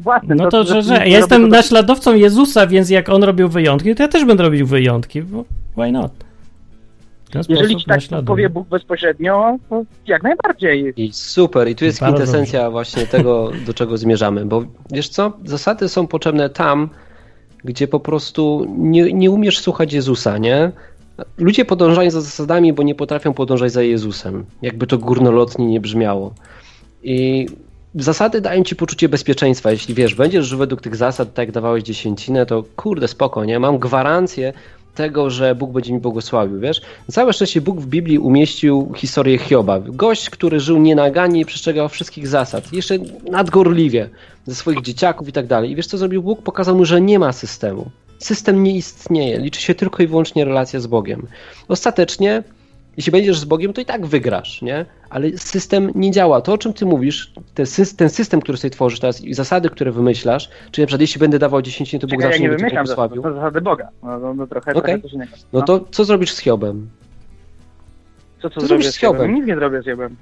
[0.00, 0.38] własnym.
[0.38, 4.02] No to, że, że ja jestem to- naśladowcą Jezusa, więc jak on robił wyjątki, to
[4.02, 5.44] ja też będę robił wyjątki, bo
[5.76, 6.12] why not?
[7.48, 10.92] Jeżeli ci tak powie Bóg bezpośrednio, to jak najbardziej.
[10.96, 15.32] I super, i tu jest Bardzo kwintesencja właśnie tego, do czego zmierzamy, bo wiesz co,
[15.44, 16.88] zasady są potrzebne tam,
[17.64, 20.72] gdzie po prostu nie, nie umiesz słuchać Jezusa, nie?
[21.38, 26.34] Ludzie podążają za zasadami, bo nie potrafią podążać za Jezusem, jakby to górnolotnie nie brzmiało.
[27.02, 27.46] I
[27.94, 29.70] zasady dają ci poczucie bezpieczeństwa.
[29.70, 33.58] Jeśli wiesz, będziesz żył według tych zasad, tak jak dawałeś dziesięcinę, to kurde, spoko, nie?
[33.58, 34.52] Mam gwarancję
[34.96, 36.80] tego, że Bóg będzie mi błogosławił, wiesz?
[37.10, 39.80] Całe szczęście Bóg w Biblii umieścił historię Hioba.
[39.80, 42.72] Gość, który żył nienagannie i przestrzegał wszystkich zasad.
[42.72, 42.94] Jeszcze
[43.30, 44.08] nadgorliwie
[44.46, 45.70] ze swoich dzieciaków i tak dalej.
[45.70, 46.42] I wiesz, co zrobił Bóg?
[46.42, 47.90] Pokazał mu, że nie ma systemu.
[48.18, 49.38] System nie istnieje.
[49.38, 51.26] Liczy się tylko i wyłącznie relacja z Bogiem.
[51.68, 52.42] Ostatecznie
[52.96, 54.86] jeśli będziesz z Bogiem, to i tak wygrasz, nie?
[55.10, 56.40] Ale system nie działa.
[56.40, 59.70] To, o czym ty mówisz, ten system, ten system który sobie tworzysz teraz i zasady,
[59.70, 62.58] które wymyślasz, czyli na przykład jeśli będę dawał 10, to Bóg Czekaj, ja nie będzie
[62.58, 63.88] wymyślam, to, to zasady Boga.
[64.02, 64.82] No, no, no trochę, Okej.
[64.82, 65.32] trochę coś innego.
[65.52, 66.88] No to co zrobisz z Hiobem?
[68.42, 69.34] Co, co co zrobisz z z Hiobem?
[69.34, 70.16] Nic nie zrobię z Hiobem.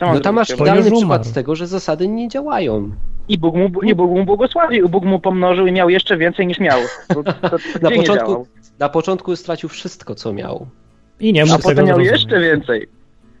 [0.00, 1.24] No tam masz z idealny przykład umarł.
[1.34, 2.90] tego, że zasady nie działają.
[3.28, 6.60] I Bóg mu, nie, Bóg mu błogosławił, Bóg mu pomnożył i miał jeszcze więcej niż
[6.60, 6.80] miał.
[7.14, 8.46] To, to, Na początku,
[8.78, 10.66] na początku stracił wszystko, co miał.
[11.20, 12.88] I nie A mógł tego potem miał jeszcze więcej.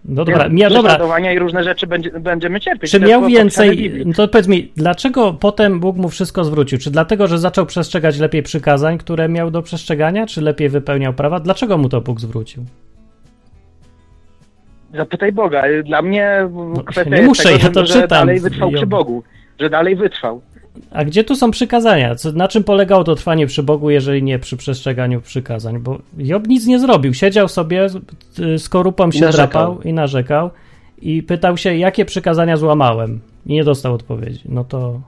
[0.08, 1.18] No dobra, miał, dobra.
[1.32, 2.90] i różne rzeczy będzie, będziemy cierpieć.
[2.90, 6.78] Czy miał więcej, no to powiedz mi, dlaczego potem Bóg mu wszystko zwrócił?
[6.78, 11.40] Czy dlatego, że zaczął przestrzegać lepiej przykazań, które miał do przestrzegania, czy lepiej wypełniał prawa?
[11.40, 12.64] Dlaczego mu to Bóg zwrócił?
[14.94, 15.62] Zapytaj Boga.
[15.84, 16.48] Dla mnie
[16.86, 18.08] kwestia nie jest muszę, tego, ja to że, czytam.
[18.08, 19.22] dalej wytrwał przy Bogu.
[19.60, 20.40] Że dalej wytrwał.
[20.90, 22.14] A gdzie tu są przykazania?
[22.14, 25.78] Co, na czym polegało to trwanie przy Bogu, jeżeli nie przy przestrzeganiu przykazań?
[25.78, 27.14] Bo Job nic nie zrobił.
[27.14, 27.86] Siedział sobie,
[28.38, 29.46] y, z korupą się narzekał.
[29.46, 30.50] drapał i narzekał
[31.02, 33.20] i pytał się, jakie przykazania złamałem.
[33.46, 34.40] I nie dostał odpowiedzi.
[34.48, 35.00] No to...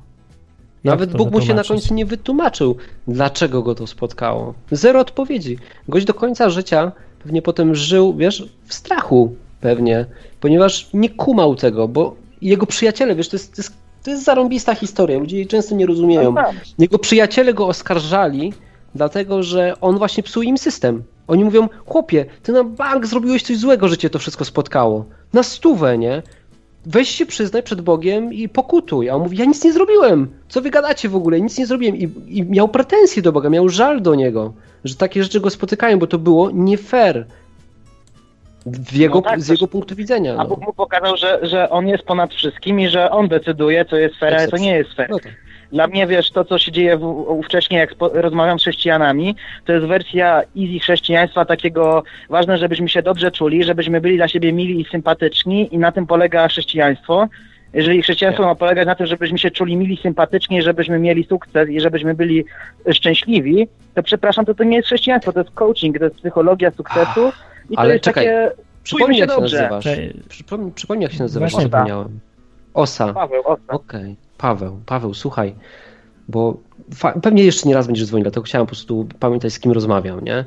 [0.84, 2.76] Nawet to Bóg mu się na końcu nie wytłumaczył,
[3.08, 4.54] dlaczego go to spotkało.
[4.70, 5.58] Zero odpowiedzi.
[5.88, 10.06] Gość do końca życia pewnie potem żył, wiesz, w strachu pewnie,
[10.40, 13.72] ponieważ nie kumał tego, bo jego przyjaciele, wiesz, to jest, to jest,
[14.08, 16.32] to jest zarąbista historia, ludzie jej często nie rozumieją.
[16.32, 16.56] No tak.
[16.78, 18.52] Jego przyjaciele go oskarżali,
[18.94, 21.02] dlatego że on właśnie psuł im system.
[21.26, 25.04] Oni mówią, chłopie, ty na bank zrobiłeś coś złego, że cię to wszystko spotkało.
[25.32, 26.22] Na stówę, nie?
[26.86, 29.10] weź się przyznaj przed Bogiem i pokutuj.
[29.10, 30.28] A on mówi, ja nic nie zrobiłem.
[30.48, 31.40] Co wy gadacie w ogóle?
[31.40, 31.96] Nic nie zrobiłem.
[31.96, 34.52] I, i miał pretensje do Boga, miał żal do Niego,
[34.84, 37.26] że takie rzeczy go spotykają, bo to było nie fair.
[38.72, 40.32] W jego, No tak, z jego punktu widzenia.
[40.32, 40.46] A No.
[40.46, 44.16] Bóg mu pokazał, że, że on jest ponad wszystkim i że on decyduje, co jest
[44.16, 45.10] fair, a co nie jest fair.
[45.10, 45.32] No tak.
[45.72, 49.36] Dla mnie, wiesz, to co się dzieje w, u, wcześniej, jak spo, rozmawiam z chrześcijanami,
[49.64, 54.52] to jest wersja easy chrześcijaństwa takiego, ważne, żebyśmy się dobrze czuli, żebyśmy byli dla siebie
[54.52, 57.28] mili i sympatyczni i na tym polega chrześcijaństwo.
[57.72, 61.80] Jeżeli chrześcijaństwo ma polegać na tym, żebyśmy się czuli mili, sympatycznie, żebyśmy mieli sukces i
[61.80, 62.44] żebyśmy byli
[62.92, 67.32] szczęśliwi, to przepraszam, to to nie jest chrześcijaństwo, to jest coaching, to jest psychologia sukcesu
[67.70, 68.50] i to ale jest czekaj, takie...
[68.82, 69.84] Przypomnij, się jak się nazywasz.
[70.28, 71.70] Przypomnij, przypomnij, jak się nazywasz, Właśnie.
[71.70, 72.20] zapomniałem.
[72.74, 73.12] Osa.
[73.12, 73.76] Paweł, ostro.
[73.76, 75.54] Okej, Paweł, Paweł, słuchaj,
[76.28, 76.56] bo
[76.94, 80.24] fa- pewnie jeszcze nie raz będziesz dzwonił, dlatego chciałem po prostu pamiętać, z kim rozmawiam,
[80.24, 80.44] nie?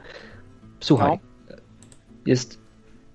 [0.79, 1.19] Słuchaj,
[2.25, 2.61] jest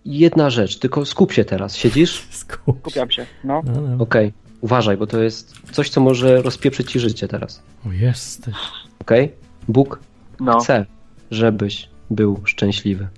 [0.04, 1.76] jedna rzecz, tylko skup się teraz.
[1.76, 2.26] Siedzisz?
[2.30, 2.78] Skup.
[2.80, 3.62] Skupiam się, no.
[3.64, 4.04] No, no.
[4.04, 7.62] Okej, uważaj, bo to jest coś, co może rozpieprzyć ci życie teraz.
[7.88, 8.54] O, jesteś.
[9.00, 9.32] Okej?
[9.68, 10.00] Bóg
[10.40, 10.60] no.
[10.60, 10.86] chce,
[11.30, 13.08] żebyś był szczęśliwy.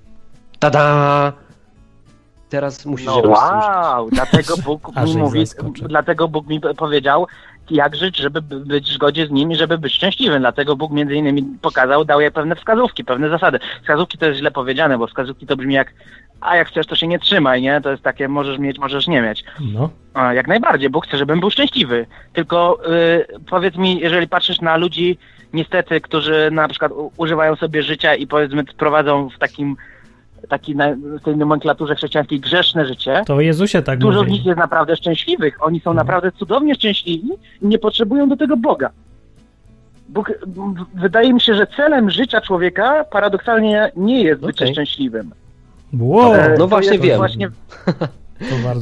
[0.59, 1.33] Tada!
[2.49, 5.43] Teraz musisz No wow, dlatego Bóg mi mówi,
[5.73, 7.27] dlatego Bóg mi powiedział,
[7.69, 10.39] jak żyć, żeby być w zgodzie z nim i żeby być szczęśliwym.
[10.39, 13.59] Dlatego Bóg między innymi pokazał, dał je pewne wskazówki, pewne zasady.
[13.81, 15.93] Wskazówki to jest źle powiedziane, bo wskazówki to brzmi jak
[16.41, 17.81] a jak chcesz, to się nie trzymaj, nie?
[17.81, 19.43] To jest takie, możesz mieć, możesz nie mieć.
[19.73, 19.89] No.
[20.13, 22.05] A, jak najbardziej, Bóg chce, żebym był szczęśliwy.
[22.33, 25.17] Tylko y, powiedz mi, jeżeli patrzysz na ludzi,
[25.53, 29.75] niestety, którzy na przykład używają sobie życia i powiedzmy prowadzą w takim
[30.49, 34.31] takiej na, w tej nomenklaturze chrześcijańskiej grzeszne życie, To Jezusie tak Dużo z mówi.
[34.31, 35.57] nich jest naprawdę szczęśliwych.
[35.65, 36.07] Oni są Mhm.
[36.07, 37.29] naprawdę cudownie szczęśliwi
[37.61, 38.89] i nie potrzebują do tego Boga.
[40.09, 40.31] Bóg,
[40.93, 45.31] wydaje mi się, że celem życia człowieka paradoksalnie nie jest bycie szczęśliwym.
[45.99, 47.17] Wow, E, no właśnie wiem.
[47.17, 47.49] Właśnie,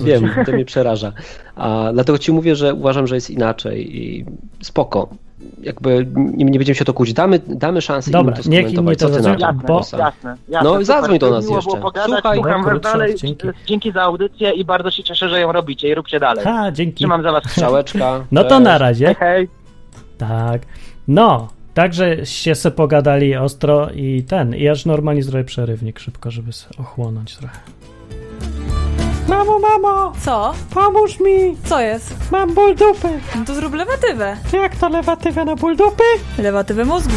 [0.04, 1.12] Wiem, to mnie przeraża.
[1.56, 4.26] A dlatego ci mówię, że uważam, że jest inaczej i
[4.62, 5.10] spoko.
[5.63, 7.13] Jakby nie, nie będziemy się to kłócić.
[7.13, 10.70] Damy, damy szansę Dobra, im to niech inni to jasne, bo- jasne, jasne.
[10.70, 11.72] No, zadzwoń do nas miło jeszcze.
[11.72, 12.38] Było pogadać, Słuchaj.
[12.38, 13.13] słucham was dalej.
[13.13, 13.48] odcinki.
[13.65, 16.43] Dzięki za audycję i bardzo się cieszę, że ją robicie i róbcie dalej.
[16.43, 16.96] Ha, dzięki.
[16.96, 17.43] Trzymam za was.
[17.52, 18.24] Strzałeczka.
[18.32, 19.15] No to na razie.
[19.20, 19.50] Hej.
[20.17, 20.62] Tak.
[21.08, 24.56] No, także się se pogadali ostro i ten.
[24.56, 27.58] I aż normalnie zrobię przerywnik szybko, żeby se ochłonąć trochę.
[29.28, 30.54] Mamo, mamo, Co?
[30.74, 31.58] pomóż mi!
[31.63, 32.32] Co jest?
[32.32, 33.08] Mam ból dupy!
[33.36, 34.38] No to zrób lewatywę.
[34.54, 36.04] Jak to lewatywa na ból dupy?
[36.38, 37.13] Lewatywę mózgu.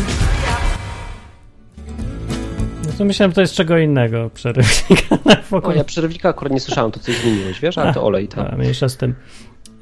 [2.86, 5.16] No to myślałem, że to jest czego innego przerywnika.
[5.44, 5.76] w O, ogóle.
[5.76, 7.78] ja przerywnika akurat nie słyszałem, to coś zmieniłeś, wiesz?
[7.78, 8.46] Ale to olej tam.
[8.52, 9.14] A, mniejsza z tym.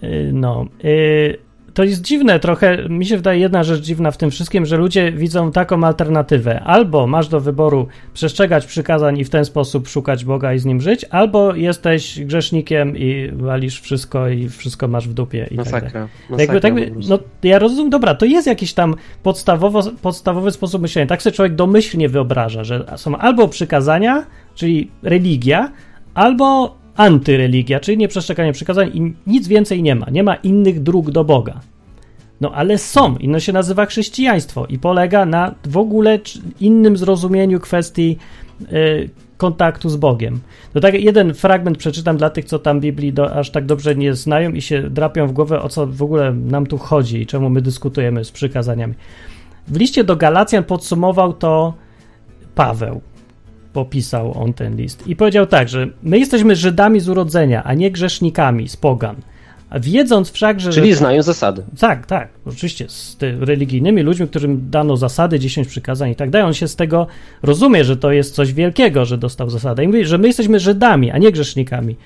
[0.02, 0.66] Y, No.
[0.84, 1.38] y,
[1.78, 2.88] To jest dziwne trochę.
[2.88, 6.60] Mi się wydaje jedna rzecz dziwna w tym wszystkim, że ludzie widzą taką alternatywę.
[6.60, 10.80] Albo masz do wyboru przestrzegać przykazań i w ten sposób szukać Boga i z nim
[10.80, 15.64] żyć, albo jesteś grzesznikiem i walisz wszystko i wszystko masz w dupie i tak.
[15.64, 16.00] Masakra.
[16.00, 17.10] Jakby, Masakra tak, po prostu.
[17.10, 21.06] no, ja rozumiem, dobra, to jest jakiś tam podstawowo, podstawowy sposób myślenia.
[21.06, 25.72] Tak sobie człowiek domyślnie wyobraża, że są albo przykazania, czyli religia,
[26.14, 30.06] albo antyreligia, czyli nieprzestrzeganie przykazań i nic więcej nie ma.
[30.10, 31.60] Nie ma innych dróg do Boga.
[32.40, 36.18] No ale są, i no się nazywa chrześcijaństwo i polega na w ogóle
[36.60, 38.18] innym zrozumieniu kwestii
[38.72, 40.40] y, kontaktu z Bogiem.
[40.72, 44.14] To tak jeden fragment przeczytam dla tych, co tam Biblii do, aż tak dobrze nie
[44.14, 47.50] znają i się drapią w głowę, o co w ogóle nam tu chodzi i czemu
[47.50, 48.94] my dyskutujemy z przykazaniami.
[49.68, 51.74] W liście do Galacjan podsumował to
[52.54, 53.00] Paweł.
[53.72, 57.90] Popisał on ten list i powiedział tak, że my jesteśmy Żydami z urodzenia, a nie
[57.90, 59.16] grzesznikami z pogan.
[59.70, 61.62] A wiedząc wszakże, Czyli że znają zasady.
[61.78, 66.54] tak, tak, oczywiście, z religijnymi ludźmi, którym dano zasady, 10 przykazań i tak dalej, on
[66.54, 67.06] się z tego
[67.42, 69.84] rozumie, że to jest coś wielkiego, że dostał zasadę.
[69.84, 71.96] I mówi, że my jesteśmy Żydami, a nie grzesznikami.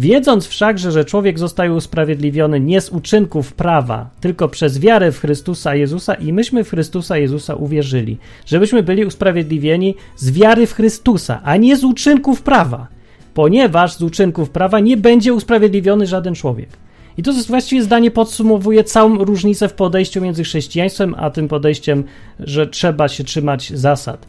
[0.00, 5.74] Wiedząc wszakże, że człowiek zostaje usprawiedliwiony nie z uczynków prawa, tylko przez wiarę w Chrystusa
[5.74, 11.56] Jezusa i myśmy w Chrystusa Jezusa uwierzyli, żebyśmy byli usprawiedliwieni z wiary w Chrystusa, a
[11.56, 12.86] nie z uczynków prawa,
[13.34, 16.68] ponieważ z uczynków prawa nie będzie usprawiedliwiony żaden człowiek.
[17.18, 22.04] I to jest właściwie zdanie podsumowuje całą różnicę w podejściu między chrześcijaństwem a tym podejściem,
[22.38, 24.26] że trzeba się trzymać zasad.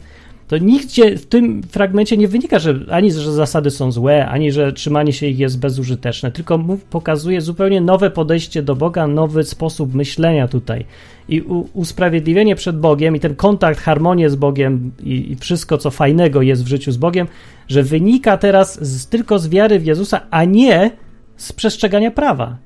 [0.52, 4.72] To nigdzie w tym fragmencie nie wynika, że ani że zasady są złe, ani że
[4.72, 6.58] trzymanie się ich jest bezużyteczne, tylko
[6.90, 10.84] pokazuje zupełnie nowe podejście do Boga, nowy sposób myślenia tutaj.
[11.28, 11.40] I
[11.72, 16.64] usprawiedliwienie przed Bogiem i ten kontakt, harmonię z Bogiem i, i wszystko, co fajnego jest
[16.64, 17.26] w życiu z Bogiem,
[17.68, 20.90] że wynika teraz z, tylko z wiary w Jezusa, a nie
[21.36, 22.56] z przestrzegania prawa.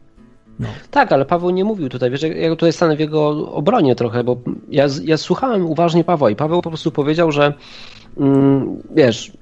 [0.61, 0.69] No.
[0.91, 4.37] Tak, ale Paweł nie mówił tutaj, wiesz, ja tutaj stanę w jego obronie trochę, bo
[4.69, 7.55] ja, ja słuchałem uważnie Pawła i Paweł po prostu powiedział, że
[8.17, 9.33] mm, wiesz,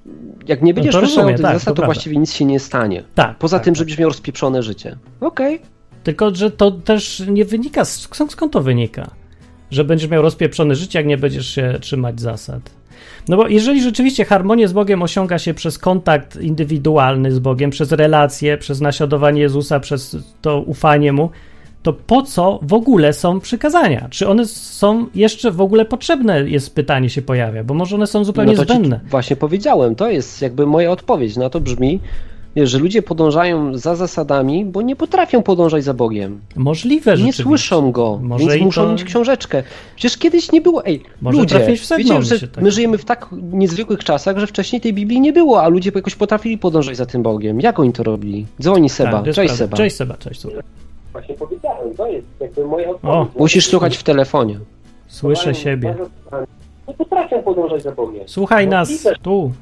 [0.49, 3.03] jak nie będziesz No rozumiem, tych tak, zasad, to to, właściwie nic się nie stanie.
[3.15, 3.39] Tak.
[3.39, 3.79] Poza tak, tym, tak.
[3.79, 4.97] żebyś miał rozpieprzone życie.
[5.21, 5.61] Okej.
[6.05, 9.11] Tylko, że to też nie wynika, skąd, skąd to wynika?
[9.71, 12.71] Że będziesz miał rozpieprzone życie, jak nie będziesz się trzymać zasad.
[13.29, 17.93] No bo jeżeli rzeczywiście harmonię z Bogiem osiąga się przez kontakt indywidualny z Bogiem, przez
[17.93, 21.31] relacje, przez naśladowanie Jezusa, przez to ufanie Mu,
[21.83, 24.07] to po co w ogóle są przykazania?
[24.11, 28.25] Czy one są jeszcze w ogóle potrzebne, jest pytanie się pojawia, bo może one są
[28.25, 29.01] zupełnie No zbędne.
[29.11, 32.01] właśnie powiedziałem, to jest jakby moja odpowiedź na to brzmi,
[32.57, 36.41] wiesz, że ludzie podążają za zasadami, bo nie potrafią podążać za Bogiem.
[36.57, 37.43] Możliwe, Nie rzeczywiście.
[37.43, 39.63] słyszą go, Może więc i muszą to- mieć książeczkę.
[39.97, 40.87] Przecież kiedyś nie było.
[40.87, 41.67] Ej, Może ludzie, w
[41.99, 45.63] wiecie, że tak my żyjemy w tak niezwykłych czasach, że wcześniej tej Biblii nie było,
[45.63, 47.61] a ludzie jakoś potrafili podążać za tym Bogiem.
[47.61, 48.47] Jak oni to robili?
[48.63, 49.11] Dzwoni Seba.
[49.13, 49.55] Tak, to jest Cześć.
[49.55, 49.77] Seba.
[49.77, 50.41] Cześć Seba, cześć.
[50.41, 50.61] słuchaj.
[51.13, 54.59] Właśnie powiedziałem, to jest jakby moja O, Musisz słuchać w telefonie.
[55.07, 55.95] słyszę siebie.
[56.89, 58.23] Nie potrafią podążać za Bogiem.
[58.27, 59.53] Słuchaj No, nas tu,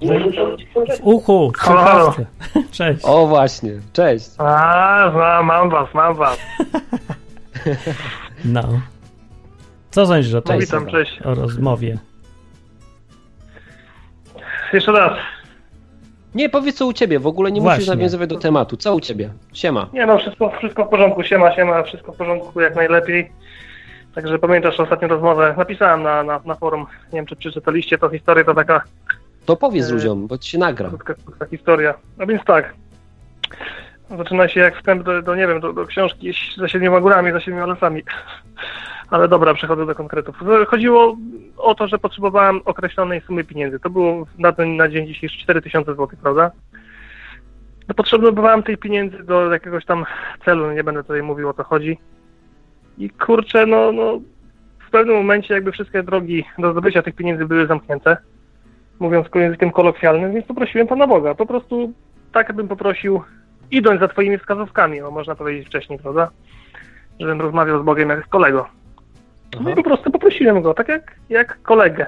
[0.00, 1.52] W uchu.
[2.70, 3.00] Cześć.
[3.04, 4.30] O właśnie, cześć.
[4.38, 6.38] A, mam was, mam was.
[8.44, 8.62] No.
[9.90, 11.22] Co sądzisz o tej Cześć, Witam, cześć.
[11.24, 11.98] o rozmowie?
[14.72, 15.18] Jeszcze raz.
[16.34, 17.76] Nie, powiedz co u ciebie, w ogóle nie Właśnie.
[17.76, 18.76] musisz nawiązywać do tematu.
[18.76, 19.30] Co u ciebie?
[19.52, 19.88] Siema.
[19.92, 23.32] Nie no, wszystko, wszystko w porządku, siema, siema, wszystko w porządku, jak najlepiej.
[24.14, 28.44] Także pamiętasz ostatnią rozmowę, napisałem na, na, na forum, nie wiem czy przeczytaliście tą historię,
[28.44, 28.82] to taka
[29.46, 30.88] To powiedz E, ludziom, bo ci się nagra.
[30.88, 31.94] krótka, krótka historia.
[32.18, 32.74] No więc tak,
[34.18, 37.40] zaczyna się jak wstęp do, do nie wiem, do, do książki za siedmioma górami, za
[37.40, 38.02] siedmioma lasami.
[39.10, 40.36] Ale dobra, przechodzę do konkretów.
[40.68, 41.16] Chodziło
[41.56, 43.80] o to, że potrzebowałem określonej sumy pieniędzy.
[43.80, 46.50] To było na, ten, na dzień dzisiejszy 4000 zł, prawda?
[47.88, 50.04] No, potrzebowałem tej pieniędzy do jakiegoś tam
[50.44, 51.98] celu, nie będę tutaj mówił o co chodzi.
[52.98, 54.20] I kurczę, no, no
[54.88, 58.16] w pewnym momencie jakby wszystkie drogi do zdobycia tych pieniędzy były zamknięte,
[58.98, 61.34] mówiąc językiem kolokwialnym, więc poprosiłem Pana Boga.
[61.34, 61.92] Po prostu
[62.32, 63.22] tak bym poprosił,
[63.70, 66.30] idąc za Twoimi wskazówkami, no można powiedzieć wcześniej, prawda?
[67.20, 68.68] Żebym rozmawiał z Bogiem jak z kolego.
[69.60, 72.06] No i po prostu poprosiłem go, tak jak, jak kolegę.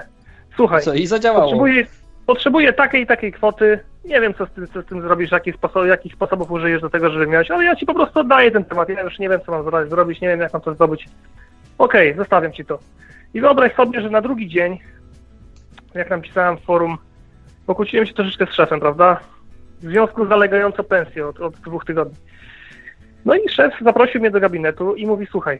[0.55, 1.41] Słuchaj, Co, i zadziałało.
[1.43, 1.85] potrzebuję,
[2.25, 3.79] potrzebuję takiej i takiej kwoty.
[4.05, 6.89] Nie wiem, co z tym, co z tym zrobisz, jakich, sposob, jakich sposobów użyjesz do
[6.89, 8.89] tego, żeby mieć, ale ja ci po prostu oddaję ten temat.
[8.89, 11.05] Ja już nie wiem, co mam zro- zrobić, nie wiem, jak mam to zdobyć.
[11.77, 12.79] Okej, zostawiam ci to.
[13.33, 14.77] I wyobraź sobie, że na drugi dzień,
[15.93, 16.97] jak napisałem w forum,
[17.65, 19.19] pokłóciłem się troszeczkę z szefem, prawda?
[19.79, 22.15] W związku z zalegającą pensją od, od dwóch tygodni.
[23.25, 25.59] No i szef zaprosił mnie do gabinetu i mówi, słuchaj,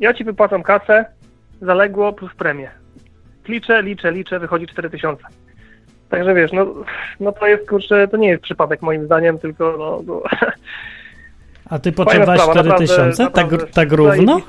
[0.00, 1.04] ja ci wypłacam kasę,
[1.62, 2.70] zaległo plus premię.
[3.48, 5.24] Liczę, liczę, liczę, wychodzi 4000.
[6.08, 6.66] Także wiesz, no,
[7.20, 10.22] no to jest, kurczę, to nie jest przypadek moim zdaniem, tylko no, no
[11.70, 13.30] A ty potrzebowałeś sprawa, 4000?
[13.30, 14.40] Tak, tak równo?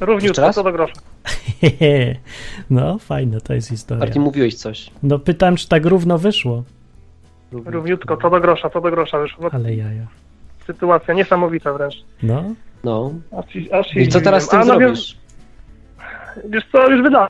[0.00, 1.11] Równiutko, co do grosza.
[2.70, 4.00] No, fajne to jest historia.
[4.00, 4.90] Bardziej mówiłeś coś.
[5.02, 6.64] No pytam, czy tak równo wyszło,
[7.52, 9.44] Równiutko, co do grosza, co do grosza wyszło.
[9.44, 10.06] No, ale jaja.
[10.66, 11.94] sytuacja niesamowita wręcz.
[12.22, 12.44] No,
[12.84, 13.12] No.
[13.38, 14.60] Aż, aż I co teraz z tym.
[14.60, 14.88] A, no, zrobisz?
[14.88, 15.16] Wiesz,
[16.50, 17.28] wiesz co, już wydałem.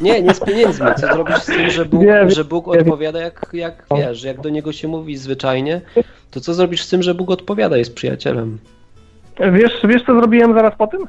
[0.00, 0.86] Nie, nie z pieniędzmi.
[1.00, 4.48] Co zrobisz z tym, że Bóg, Nie, że Bóg odpowiada jak, jak wiesz, jak do
[4.48, 5.80] niego się mówi zwyczajnie,
[6.30, 8.58] to co zrobisz z tym, że Bóg odpowiada, jest przyjacielem?
[9.52, 11.06] Wiesz, wiesz co zrobiłem zaraz po tym?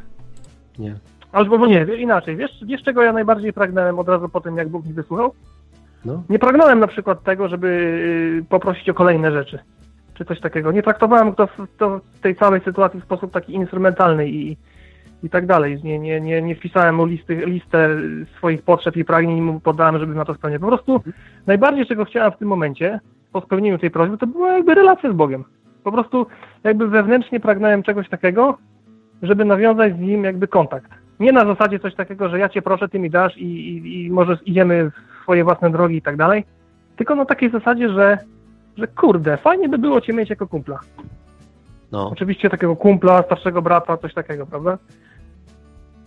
[0.79, 0.95] Nie.
[1.35, 2.35] Albo nie, wie- inaczej.
[2.37, 5.33] Wiesz, wiesz czego ja najbardziej pragnąłem od razu po tym, jak Bóg mi wysłuchał?
[6.05, 6.23] No.
[6.29, 7.67] Nie pragnąłem na przykład tego, żeby
[8.41, 9.59] y, poprosić o kolejne rzeczy,
[10.13, 10.71] czy coś takiego.
[10.71, 14.57] Nie traktowałem to w, to w tej całej sytuacji w sposób taki instrumentalny i,
[15.23, 15.83] i tak dalej.
[15.83, 17.89] Nie, nie, nie, nie wpisałem mu listy, listę
[18.37, 20.61] swoich potrzeb i pragnień i mu podałem, żeby na to spełnić.
[20.61, 21.01] Po prostu
[21.47, 22.99] najbardziej, czego chciałem w tym momencie,
[23.31, 25.43] po spełnieniu tej prośby, to była jakby relacja z Bogiem.
[25.83, 26.25] Po prostu
[26.63, 28.57] jakby wewnętrznie pragnąłem czegoś takiego,
[29.21, 30.91] żeby nawiązać z nim jakby kontakt.
[31.19, 34.11] Nie na zasadzie coś takiego, że ja cię proszę, ty mi dasz i, i, i
[34.11, 36.45] może idziemy w swoje własne drogi i tak dalej,
[36.95, 38.17] tylko na takiej zasadzie, że,
[38.77, 40.79] że kurde, fajnie by było cię mieć jako kumpla.
[41.91, 42.09] No.
[42.09, 44.77] Oczywiście takiego kumpla, starszego brata, coś takiego, prawda?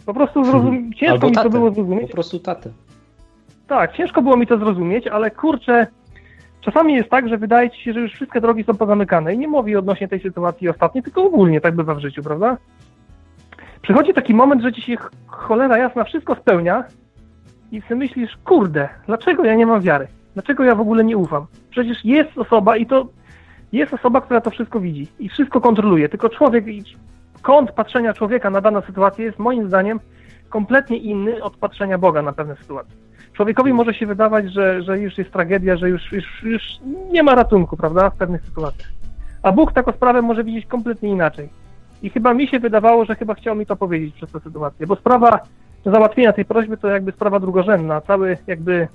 [0.07, 0.92] Po prostu zrozum...
[0.92, 1.51] ciężko Albo mi to tatę.
[1.51, 2.12] było Po zrozumieć.
[2.12, 2.71] prostu tatę.
[3.66, 5.87] Tak, ciężko było mi to zrozumieć, ale kurczę,
[6.61, 9.35] czasami jest tak, że wydaje ci się, że już wszystkie drogi są pozamykane.
[9.35, 12.57] I nie mówię odnośnie tej sytuacji ostatniej, tylko ogólnie tak bywa w życiu, prawda?
[13.88, 16.85] Przychodzi taki moment, że ci się ch- cholera jasna wszystko spełnia
[17.72, 20.09] i sobie myślisz, kurde, dlaczego ja nie mam wiary?
[20.35, 21.46] Dlaczego ja w ogóle nie ufam?
[21.70, 23.07] Przecież jest osoba i to
[23.72, 26.64] jest osoba, która to wszystko widzi i wszystko kontroluje, tylko człowiek,
[27.42, 30.01] kąt patrzenia człowieka na daną sytuację jest moim zdaniem
[30.48, 32.94] kompletnie inny od patrzenia Boga na pewne sytuacje.
[33.33, 36.62] Człowiekowi może się wydawać, że, że już jest tragedia, że już, już, już
[37.12, 38.88] nie ma ratunku, prawda, w pewnych sytuacjach.
[39.42, 41.48] A Bóg taką sprawę może widzieć kompletnie inaczej.
[42.02, 44.96] I chyba mi się wydawało, że chyba chciał mi to powiedzieć przez tę sytuację, bo
[44.96, 45.40] sprawa
[45.87, 48.00] załatwienia tej prośby to jakby sprawa drugorzędna.
[48.00, 48.88] Cały jakby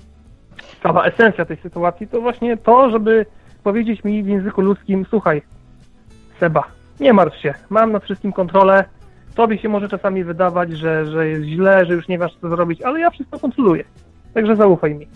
[0.82, 3.26] cała esencja tej sytuacji to właśnie to, żeby
[3.62, 5.42] powiedzieć mi w języku ludzkim, słuchaj,
[6.40, 6.64] Seba,
[7.00, 8.84] nie martw się, mam nad wszystkim kontrolę,
[9.34, 12.82] tobie się może czasami wydawać, że, że jest źle, że już nie wiesz co zrobić,
[12.82, 13.84] ale ja wszystko kontroluję,
[14.34, 15.06] także zaufaj mi.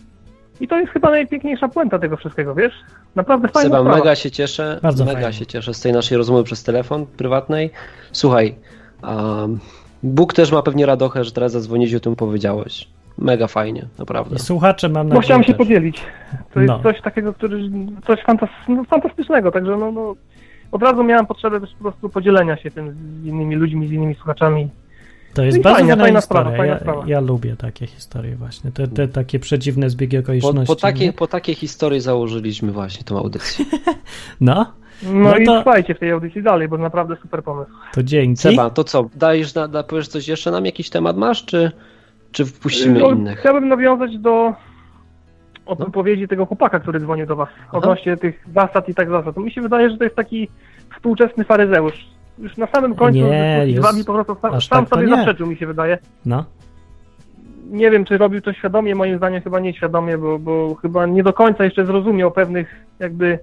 [0.61, 2.73] I to jest chyba najpiękniejsza puenta tego wszystkiego, wiesz?
[3.15, 3.99] Naprawdę fajna Seba, sprawa.
[3.99, 5.33] mega się cieszę, Bardzo mega fajnie.
[5.33, 7.71] się cieszę z tej naszej rozmowy przez telefon prywatnej.
[8.13, 8.55] Słuchaj,
[9.03, 9.59] um,
[10.03, 12.89] Bóg też ma pewnie radochę, że teraz zadzwonić i o tym powiedziałeś.
[13.19, 14.37] Mega fajnie, naprawdę.
[14.37, 15.59] I słuchacze mam Bo nadzieję chciałem się też.
[15.59, 16.01] podzielić.
[16.55, 16.83] To jest No.
[16.83, 17.71] coś takiego, który,
[18.07, 20.15] coś fantas, no, fantastycznego, także no, no,
[20.73, 24.15] od razu miałem potrzebę też po prostu podzielenia się tym z innymi ludźmi, z innymi
[24.15, 24.69] słuchaczami.
[25.39, 27.03] To jest No bardzo fajna, fajna sprawa, fajna ja, sprawa.
[27.07, 28.73] ja lubię takie historie właśnie.
[28.73, 30.67] Te, te takie przedziwne zbiegi Po, okoliczności.
[30.67, 31.13] po, takiej, nie?
[31.13, 33.65] po takiej historii założyliśmy właśnie tą audycję.
[34.41, 34.55] No,
[35.03, 37.71] No, No i to- trwajcie w tej audycji dalej, bo naprawdę super pomysł.
[37.95, 38.41] to dzięki.
[38.43, 40.67] Seba, to co, dajesz, na, da, powiesz coś jeszcze nam?
[40.67, 41.71] Jakiś temat masz, czy,
[42.33, 43.39] czy wpuścimy No, innych?
[43.41, 44.55] Chciałbym nawiązać do
[45.67, 49.37] od wypowiedzi tego chłopaka, który dzwonił do was odnośnie tych zasad i tak zasad.
[49.37, 50.49] Mi się wydaje, że to jest taki
[50.97, 52.07] współczesny faryzeusz.
[52.41, 55.67] Już na samym końcu Nie, z po prostu sam, sam tak sobie zaprzeczył, mi się
[55.67, 55.99] wydaje.
[56.27, 56.45] No,
[57.71, 61.33] Nie wiem, czy robił to świadomie, moim zdaniem chyba nieświadomie, bo, bo chyba nie do
[61.33, 63.39] końca jeszcze zrozumiał pewnych jakby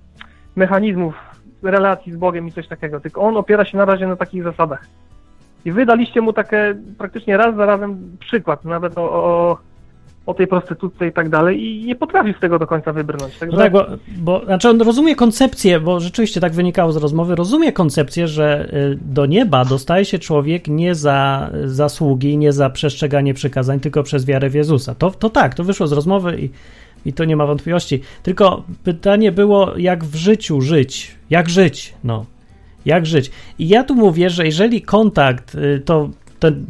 [0.56, 1.16] mechanizmów
[1.64, 3.00] relacji z Bogiem i coś takiego.
[3.00, 4.86] Tylko on opiera się na razie na takich zasadach.
[5.66, 9.58] I wy daliście mu takie praktycznie raz za razem przykład, nawet o, o,
[10.26, 13.38] o tej prostytutce i tak dalej i nie potrafił z tego do końca wybrnąć.
[13.38, 13.86] Także no tak, bo,
[14.18, 18.98] bo znaczy on rozumie koncepcję, bo rzeczywiście tak wynikało z rozmowy, rozumie koncepcję, że y,
[19.02, 24.50] do nieba dostaje się człowiek nie za zasługi, nie za przestrzeganie przykazań, tylko przez wiarę
[24.50, 24.96] w Jezusa.
[24.96, 26.50] To, to tak, to wyszło z rozmowy i,
[27.10, 28.02] i to nie ma wątpliwości.
[28.24, 31.16] Tylko pytanie było, jak w życiu żyć?
[31.30, 31.94] Jak żyć?
[32.04, 32.26] No.
[32.86, 33.32] Jak żyć?
[33.60, 36.10] I ja tu mówię, że jeżeli kontakt, y, to
[36.40, 36.66] ten,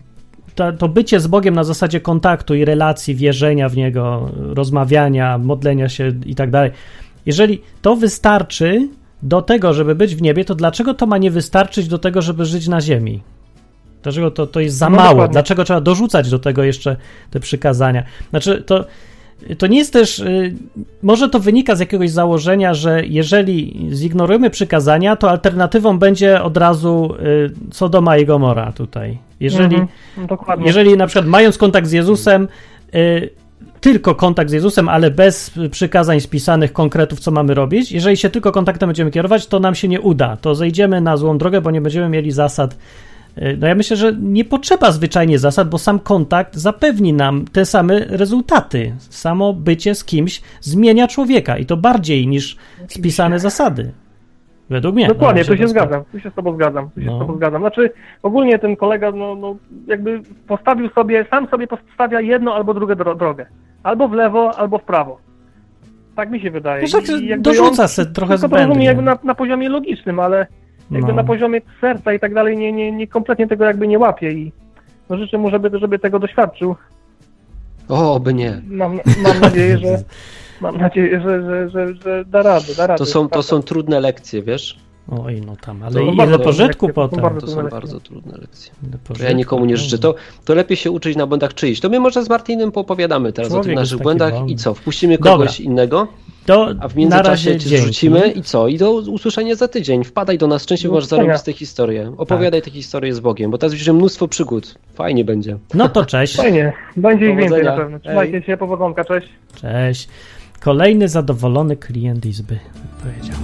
[0.55, 5.89] to, to bycie z Bogiem na zasadzie kontaktu i relacji, wierzenia w Niego, rozmawiania, modlenia
[5.89, 6.71] się i tak dalej,
[7.25, 8.87] jeżeli to wystarczy
[9.23, 12.45] do tego, żeby być w niebie, to dlaczego to ma nie wystarczyć do tego, żeby
[12.45, 13.21] żyć na ziemi?
[14.03, 15.09] Dlaczego to, to jest za No mało?
[15.09, 15.33] dokładnie.
[15.33, 16.95] Dlaczego trzeba dorzucać do tego jeszcze
[17.31, 18.03] te przykazania?
[18.29, 18.85] Znaczy, to,
[19.57, 20.19] to nie jest też.
[20.19, 20.55] y,
[21.03, 27.15] Może to wynika z jakiegoś założenia, że jeżeli zignorujemy przykazania, to alternatywą będzie od razu
[27.19, 29.17] y, Sodoma i Gomora tutaj.
[29.39, 29.87] Jeżeli, Mhm,
[30.65, 32.47] jeżeli na przykład mając kontakt z Jezusem,
[32.95, 33.29] y,
[33.81, 38.51] tylko kontakt z Jezusem, ale bez przykazań spisanych konkretów, co mamy robić, jeżeli się tylko
[38.51, 40.37] kontaktem będziemy kierować, to nam się nie uda.
[40.37, 42.77] To zejdziemy na złą drogę, bo nie będziemy mieli zasad.
[43.37, 47.65] Y, No ja myślę, że nie potrzeba zwyczajnie zasad, bo sam kontakt zapewni nam te
[47.65, 48.95] same rezultaty.
[49.09, 53.91] Samo bycie z kimś zmienia człowieka i to bardziej niż spisane zasady.
[54.69, 55.07] Według mnie.
[55.07, 57.15] Dokładnie, No, tu się to- zgadzam, tu się z tobą zgadzam, tu się No.
[57.17, 57.61] z tobą zgadzam.
[57.61, 57.91] Znaczy,
[58.23, 59.55] ogólnie ten kolega, no, no
[59.87, 63.45] jakby postawił sobie, sam sobie postawia jedno albo dro drogę.
[63.83, 65.17] Albo w lewo, albo w prawo.
[66.15, 66.85] Tak mi się wydaje.
[66.93, 68.85] No tak, dorzuca se trochę tylko to rozumie zbędnie.
[68.85, 70.47] jakby na, na poziomie logicznym, ale
[70.91, 71.13] jakby No.
[71.15, 74.51] na poziomie serca i tak dalej nie, nie, nie kompletnie tego jakby nie łapie i
[75.09, 76.75] no życzę mu, żeby, żeby tego doświadczył.
[77.89, 78.61] O, by nie.
[78.67, 79.87] Mam, mam nadzieję, że
[80.61, 82.97] mam nadzieję, że, że, że, że da radę, da radę.
[82.97, 84.77] To są, to są trudne lekcje, wiesz?
[85.23, 87.21] Oj, no tam, ale To ile bardzo pożytku to potem.
[87.21, 87.79] bardzo To trudne są lekcje.
[87.79, 88.71] bardzo trudne lekcje.
[89.17, 89.97] To ja nikomu nie życzę.
[89.97, 90.15] To,
[90.45, 91.79] to lepiej się uczyć na błędach czyichś.
[91.79, 94.51] To my może z Martinem poopowiadamy teraz o Człowiek tych jest naszych błędach wolny.
[94.51, 94.73] i co?
[94.73, 95.31] Wpuścimy Dobra.
[95.31, 96.07] kogoś innego,
[96.45, 97.77] To a w międzyczasie cię dzięki.
[97.83, 98.67] zrzucimy i co?
[98.67, 100.03] I do usłyszenia za tydzień.
[100.03, 101.23] Wpadaj do nas, częściej Do masz usłyszenia.
[101.27, 102.13] zarobiste historie.
[102.17, 104.75] Opowiadaj te historie z Bogiem, bo teraz widzę mnóstwo przygód.
[104.93, 105.57] Fajnie będzie.
[105.73, 106.35] No to cześć.
[106.35, 107.99] Fajnie, będzie ich więcej na pewno.
[107.99, 109.27] Trzymajcie się, powodzonka, cześć.
[109.61, 110.09] Cześć.
[110.65, 112.59] Kolejny zadowolony klient Izby
[113.01, 113.35] powiedział.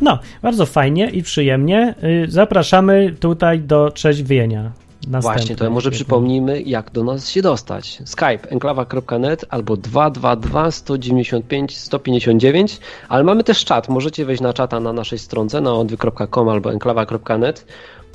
[0.00, 1.94] No, bardzo fajnie i przyjemnie.
[2.24, 4.72] Y, Zapraszamy tutaj do trzeźwienia.
[5.06, 8.02] Właśnie, to może przypomnijmy, jak do nas się dostać.
[8.04, 13.88] Skype enklawa.net albo 222 195 159, ale mamy też czat.
[13.88, 17.66] Możecie wejść na czata na naszej stronce na odwy.com albo enklawa.net.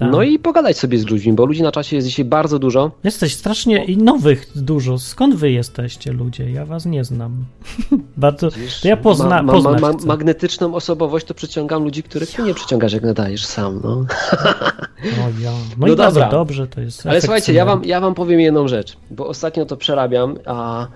[0.04, 0.12] Tak.
[0.12, 2.92] No i pogadać sobie z ludźmi, bo ludzi na czacie jest dzisiaj bardzo dużo.
[3.04, 5.00] Jesteś strasznie i nowych dużo.
[5.00, 6.52] Skąd wy jesteście, ludzie?
[6.52, 7.46] Ja was nie znam.
[8.18, 8.52] Bardzo.
[8.52, 12.54] To ja pozna, ma, ma, ma, ma, magnetyczną osobowość to przyciągam ludzi, których ty nie
[12.54, 13.82] przyciągasz, jak nadajesz sam.
[13.84, 13.90] No.
[13.90, 15.52] O, ja.
[15.78, 16.30] No, No dobra.
[16.30, 17.06] dobrze to jest.
[17.06, 20.88] Ale słuchajcie, ja wam, ja wam powiem jedną rzecz, bo ostatnio to przerabiam, a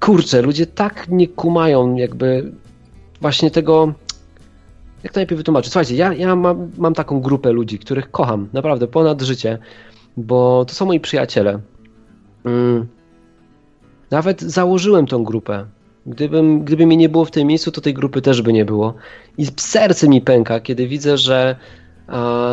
[0.00, 2.52] kurczę, ludzie tak nie kumają jakby
[3.20, 3.92] właśnie tego,
[5.04, 5.72] jak to najpierw wytłumaczyć.
[5.72, 9.58] Słuchajcie, ja, ja mam, mam taką grupę ludzi, których kocham, naprawdę, ponad życie,
[10.16, 11.60] bo to są moi przyjaciele.
[12.44, 12.86] Mm.
[14.10, 15.66] Nawet założyłem tą grupę.
[16.06, 18.94] Gdybym, gdyby mnie nie było w tym miejscu, to tej grupy też by nie było.
[19.38, 21.56] I serce mi pęka, kiedy widzę, że,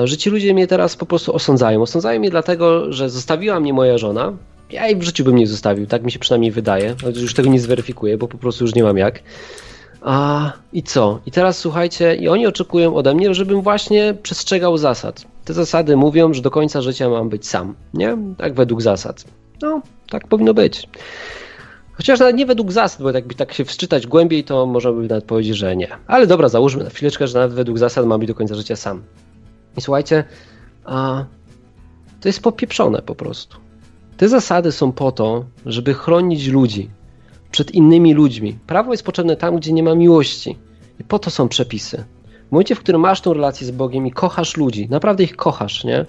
[0.03, 1.81] że ci ludzie mnie teraz po prostu osądzają.
[1.81, 4.33] Osądzają mnie dlatego, że zostawiła mnie moja żona.
[4.71, 6.95] Ja jej w życiu bym nie zostawił, tak mi się przynajmniej wydaje.
[7.21, 9.19] Już tego nie zweryfikuję, bo po prostu już nie mam jak.
[10.05, 11.19] A i co?
[11.25, 15.25] I teraz słuchajcie, i oni oczekują ode mnie, żebym właśnie przestrzegał zasad.
[15.45, 18.17] Te zasady mówią, że do końca życia mam być sam, nie?
[18.37, 19.25] Tak według zasad.
[19.61, 20.87] No, tak powinno być.
[21.93, 25.25] Chociaż nawet nie według zasad, bo jakby tak się wczytać głębiej, to można by nawet
[25.25, 25.89] powiedzieć, że nie.
[26.07, 29.03] Ale dobra, załóżmy na chwileczkę, że nawet według zasad mam być do końca życia sam.
[29.77, 30.23] I słuchajcie,
[30.85, 31.25] a
[32.21, 33.57] to jest popieprzone po prostu.
[34.17, 36.89] Te zasady są po to, żeby chronić ludzi
[37.55, 38.57] przed innymi ludźmi.
[38.67, 40.57] Prawo jest potrzebne tam, gdzie nie ma miłości.
[40.99, 42.03] I po to są przepisy.
[42.47, 45.83] W momencie, w którym masz tą relację z Bogiem i kochasz ludzi, naprawdę ich kochasz,
[45.83, 46.05] nie?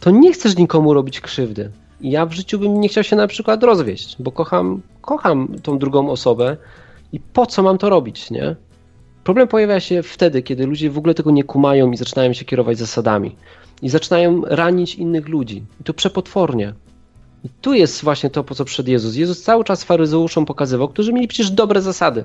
[0.00, 1.70] To nie chcesz nikomu robić krzywdy.
[2.00, 5.78] I ja w życiu bym nie chciał się na przykład rozwieść, bo kocham, kocham tą
[5.78, 6.56] drugą osobę
[7.12, 8.56] i po co mam to robić, nie?
[9.24, 12.78] Problem pojawia się wtedy, kiedy ludzie w ogóle tego nie kumają i zaczynają się kierować
[12.78, 13.36] zasadami.
[13.82, 15.64] I zaczynają ranić innych ludzi.
[15.80, 16.74] I to przepotwornie.
[17.44, 19.16] I tu jest właśnie to, po co przyszedł Jezus.
[19.16, 22.24] Jezus cały czas faryzeuszom pokazywał, którzy mieli przecież dobre zasady.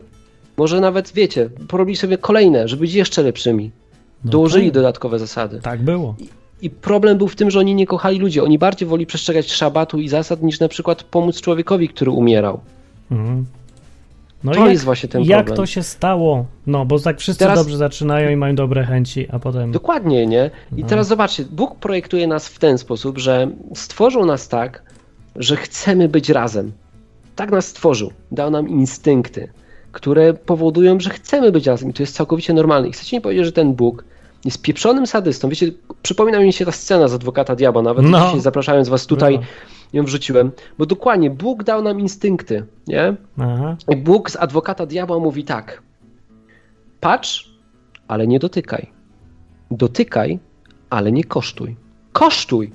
[0.57, 3.71] Może nawet, wiecie, porobili sobie kolejne, żeby być jeszcze lepszymi.
[4.25, 4.73] No Dołożyli tak.
[4.73, 5.59] dodatkowe zasady.
[5.61, 6.15] Tak było.
[6.61, 8.41] I problem był w tym, że oni nie kochali ludzi.
[8.41, 12.59] Oni bardziej woli przestrzegać szabatu i zasad, niż na przykład pomóc człowiekowi, który umierał.
[13.11, 13.45] Mhm.
[14.43, 15.57] No To i jak, jest właśnie ten jak problem.
[15.57, 16.45] to się stało?
[16.67, 19.71] No, bo tak wszyscy Teraz- dobrze zaczynają i mają dobre chęci, a potem...
[19.71, 20.51] Dokładnie, nie?
[20.77, 20.87] I No.
[20.87, 24.83] teraz zobaczcie, Bóg projektuje nas w ten sposób, że stworzył nas tak,
[25.35, 26.71] że chcemy być razem.
[27.35, 28.11] Tak nas stworzył.
[28.31, 29.49] Dał nam instynkty,
[29.91, 32.87] które powodują, że chcemy być razem i to jest całkowicie normalne.
[32.87, 34.03] I chcecie mi powiedzieć, że ten Bóg
[34.45, 35.49] jest pieprzonym sadystą.
[35.49, 35.71] Wiecie,
[36.01, 38.25] przypomina mi się ta scena z Adwokata Diabła, nawet No.
[38.25, 39.49] dzisiaj zapraszając was tutaj Bywa.
[39.93, 43.15] ją wrzuciłem, bo dokładnie Bóg dał nam instynkty, nie?
[43.37, 43.77] Aha.
[43.89, 45.81] I Bóg z adwokata diabła mówi tak:
[46.99, 47.53] Patrz,
[48.07, 48.87] ale nie dotykaj.
[49.71, 50.39] Dotykaj,
[50.89, 51.75] ale nie kosztuj.
[52.11, 52.71] Kosztuj,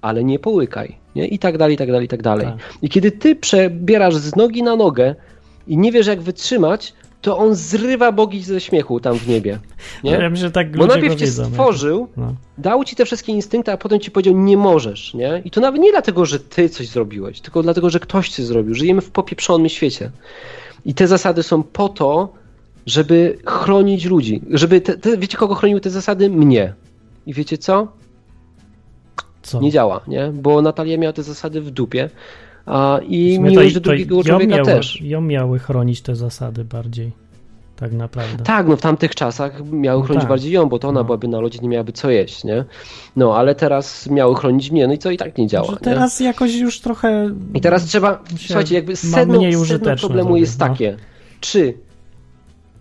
[0.00, 0.98] ale nie połykaj.
[1.16, 1.26] Nie?
[1.26, 2.46] I tak dalej, i tak dalej, i tak dalej.
[2.46, 2.56] Tak.
[2.82, 5.14] I kiedy ty przebierasz z nogi na nogę
[5.68, 9.58] i nie wiesz, jak wytrzymać, to on zrywa bogi ze śmiechu tam w niebie.
[10.04, 10.10] Nie?
[10.10, 12.34] Ja myślę, że tak Bo najpierw cię stworzył, No.
[12.58, 15.42] dał ci te wszystkie instynkty, a potem ci powiedział, nie możesz, nie?
[15.44, 18.74] I to nawet nie dlatego, że ty coś zrobiłeś, tylko dlatego, że ktoś coś zrobił.
[18.74, 20.10] Żyjemy w popieprzonym świecie.
[20.84, 22.32] I te zasady są po to,
[22.86, 24.40] żeby chronić ludzi.
[24.50, 26.30] Żeby te, te, wiecie, kogo chroniły te zasady?
[26.30, 26.74] Mnie.
[27.26, 27.88] I wiecie co?
[29.48, 29.60] Co?
[29.60, 30.30] Nie działa, nie?
[30.34, 32.10] Bo Natalia miała te zasady w dupie.
[32.66, 35.00] A, I miłość do drugiego człowieka miało, też.
[35.00, 37.12] Ją miały chronić te zasady bardziej.
[37.76, 38.44] Tak naprawdę.
[38.44, 40.28] Tak, no w tamtych czasach miały No chronić tak.
[40.28, 41.04] bardziej ją, bo to ona No.
[41.04, 42.64] byłaby na lodzie, nie miałaby co jeść, nie?
[43.16, 45.70] No, ale teraz miały chronić mnie, no i co i tak nie działa.
[45.70, 45.76] Nie?
[45.76, 47.30] teraz jakoś już trochę...
[47.54, 50.66] I teraz trzeba, słuchajcie, jakby sedno, sedno problemu jest no.
[50.68, 50.96] takie,
[51.40, 51.74] czy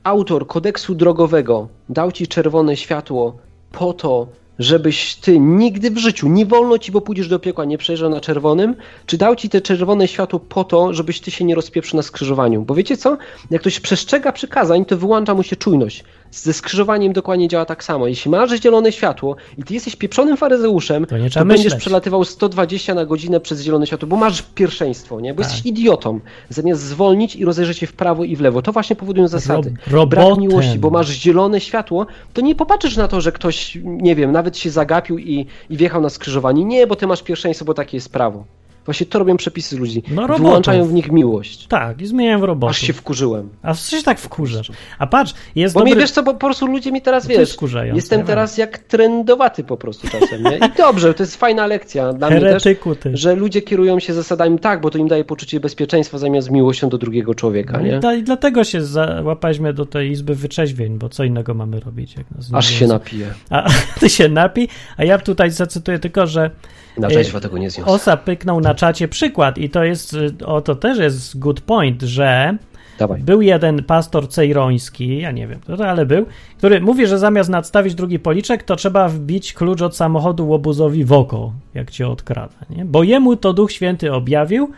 [0.03, 3.38] autor kodeksu drogowego dał ci czerwone światło
[3.72, 4.28] po to,
[4.60, 8.22] żebyś ty nigdy w życiu, nie wolno ci, bo pójdziesz do piekła, nie przejeżdżał na
[8.22, 12.03] czerwonym, czy dał ci te czerwone światło po to, żebyś ty się nie rozpieprzył na
[12.03, 12.62] skrzyżowaniu?
[12.62, 13.18] Bo wiecie co?
[13.51, 16.03] Jak ktoś przestrzega przykazań, to wyłącza mu się czujność.
[16.32, 18.07] Ze skrzyżowaniem dokładnie działa tak samo.
[18.07, 21.82] Jeśli masz zielone światło i ty jesteś pieprzonym faryzeuszem, To nie to będziesz myśleć.
[21.82, 25.34] przelatywał 120 na godzinę przez zielone światło, bo masz pierwszeństwo, nie?
[25.34, 25.51] Bo Tak.
[25.51, 26.19] jesteś idiotą.
[26.49, 28.61] Zamiast zwolnić i rozejrzeć się w prawo i w lewo.
[28.61, 29.73] To właśnie powodują zasady.
[29.91, 34.15] Rob- Brak miłości, bo masz zielone światło, to nie popatrzysz na to, że ktoś, nie
[34.15, 36.65] wiem, nawet się zagapił i, i wjechał na skrzyżowanie.
[36.65, 38.43] Nie, bo ty masz pierwszeństwo, bo takie jest prawo.
[38.88, 40.04] Właśnie to robią przepisy ludzi.
[40.12, 40.46] No, robotów.
[40.46, 41.68] Wyłączają w nich miłość.
[41.68, 42.72] Tak, i zmieniają w robotę.
[42.72, 43.50] Aż się wkurzyłem.
[43.64, 44.72] A co się tak wkurzasz?
[45.00, 45.94] A patrz, jest Bo dobry...
[45.96, 47.58] mnie wiesz co, bo po prostu ludzie mi teraz wiesz.
[47.94, 50.58] Jestem teraz jak trendowaty po prostu czasem, nie?
[50.58, 52.64] I dobrze, to jest fajna lekcja dla mnie też.
[52.64, 53.18] Heretyku ty.
[53.18, 56.98] że ludzie kierują się zasadami tak, bo to im daje poczucie bezpieczeństwa zamiast miłością do
[56.98, 58.18] drugiego człowieka, No nie?
[58.18, 62.50] i, dlatego się załapaliśmy do tej izby wyczeźwień, bo co innego mamy robić, jak nas
[62.54, 63.34] Aż się napije.
[63.50, 63.70] A
[64.00, 64.68] ty się napij,
[64.98, 66.52] a ja tutaj zacytuję tylko, że
[67.00, 67.91] Na E, rzeźwa tego nie zniosę.
[67.91, 72.02] Osa pyknął na czacie przykład i to jest, y, o to też jest good point,
[72.02, 72.58] że
[73.00, 73.22] Dawaj.
[73.22, 76.26] był jeden pastor cejroński, ja nie wiem, ale był,
[76.58, 81.14] który mówi, że zamiast nadstawić drugi policzek, to trzeba wbić klucz od samochodu łobuzowi w
[81.14, 82.86] oko, jak cię odkrada, nie?
[82.86, 84.72] Bo jemu to Duch Święty objawił,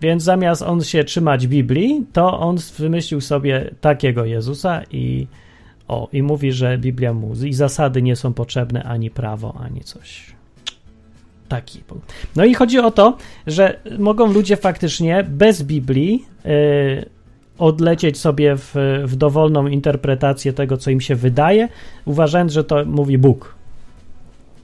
[0.00, 5.26] więc zamiast on się trzymać Biblii, to on wymyślił sobie takiego Jezusa i
[5.88, 10.33] o, i mówi, że Biblia mu i zasady nie są potrzebne, ani prawo, ani coś.
[11.48, 11.82] Taki.
[12.36, 13.16] No i chodzi o to,
[13.46, 16.50] że mogą ludzie faktycznie bez Biblii yy,
[17.58, 21.68] odlecieć sobie w, w dowolną interpretację tego, co im się wydaje,
[22.04, 23.54] uważając, że to mówi Bóg.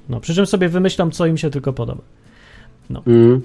[0.08, 2.02] No, przy czym sobie wymyślą, co im się tylko podoba.
[3.06, 3.42] Mm.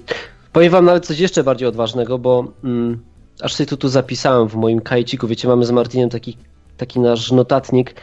[0.52, 2.98] Powiem wam nawet coś jeszcze bardziej odważnego, bo mm,
[3.40, 5.26] aż sobie to tu zapisałem w moim kajciku.
[5.26, 6.36] Wiecie, mamy z Martinem taki,
[6.76, 7.94] taki nasz notatnik,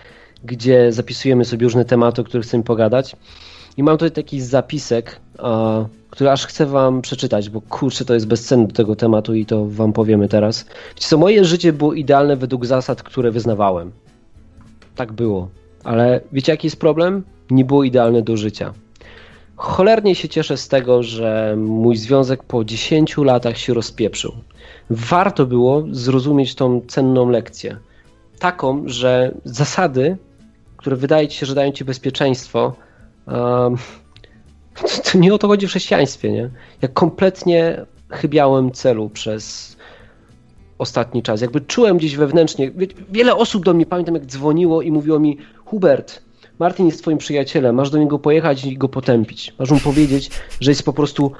[0.43, 3.15] gdzie zapisujemy sobie różne tematy, o których chcemy pogadać.
[3.77, 8.27] I mam tutaj taki zapisek, a, który aż chcę wam przeczytać, bo kurczę, to jest
[8.27, 10.65] bezcenne do tego tematu i to wam powiemy teraz.
[10.95, 13.91] Wiecie co, moje życie było idealne według zasad, które wyznawałem.
[14.95, 15.49] Tak było.
[15.83, 17.23] Ale wiecie jaki jest problem?
[17.51, 18.73] Nie było idealne do życia.
[19.55, 24.33] Cholernie się cieszę z tego, że mój związek po 10 latach się rozpieprzył.
[24.89, 27.77] Warto było zrozumieć tą cenną lekcję.
[28.39, 30.17] Taką, że zasady,
[30.77, 32.73] które wydaje ci się, że dają ci bezpieczeństwo,
[33.27, 33.77] um,
[34.75, 36.49] to, to nie o to chodzi w chrześcijaństwie, nie?
[36.81, 39.75] Ja kompletnie chybiałem celu przez
[40.77, 41.41] ostatni czas.
[41.41, 42.71] Jakby czułem gdzieś wewnętrznie.
[42.71, 46.21] wie- Wiele osób do mnie pamiętam, jak dzwoniło i mówiło mi: Hubert,
[46.59, 49.53] Martin jest twoim przyjacielem, masz do niego pojechać i go potępić.
[49.59, 51.31] Masz mu powiedzieć, że jest po prostu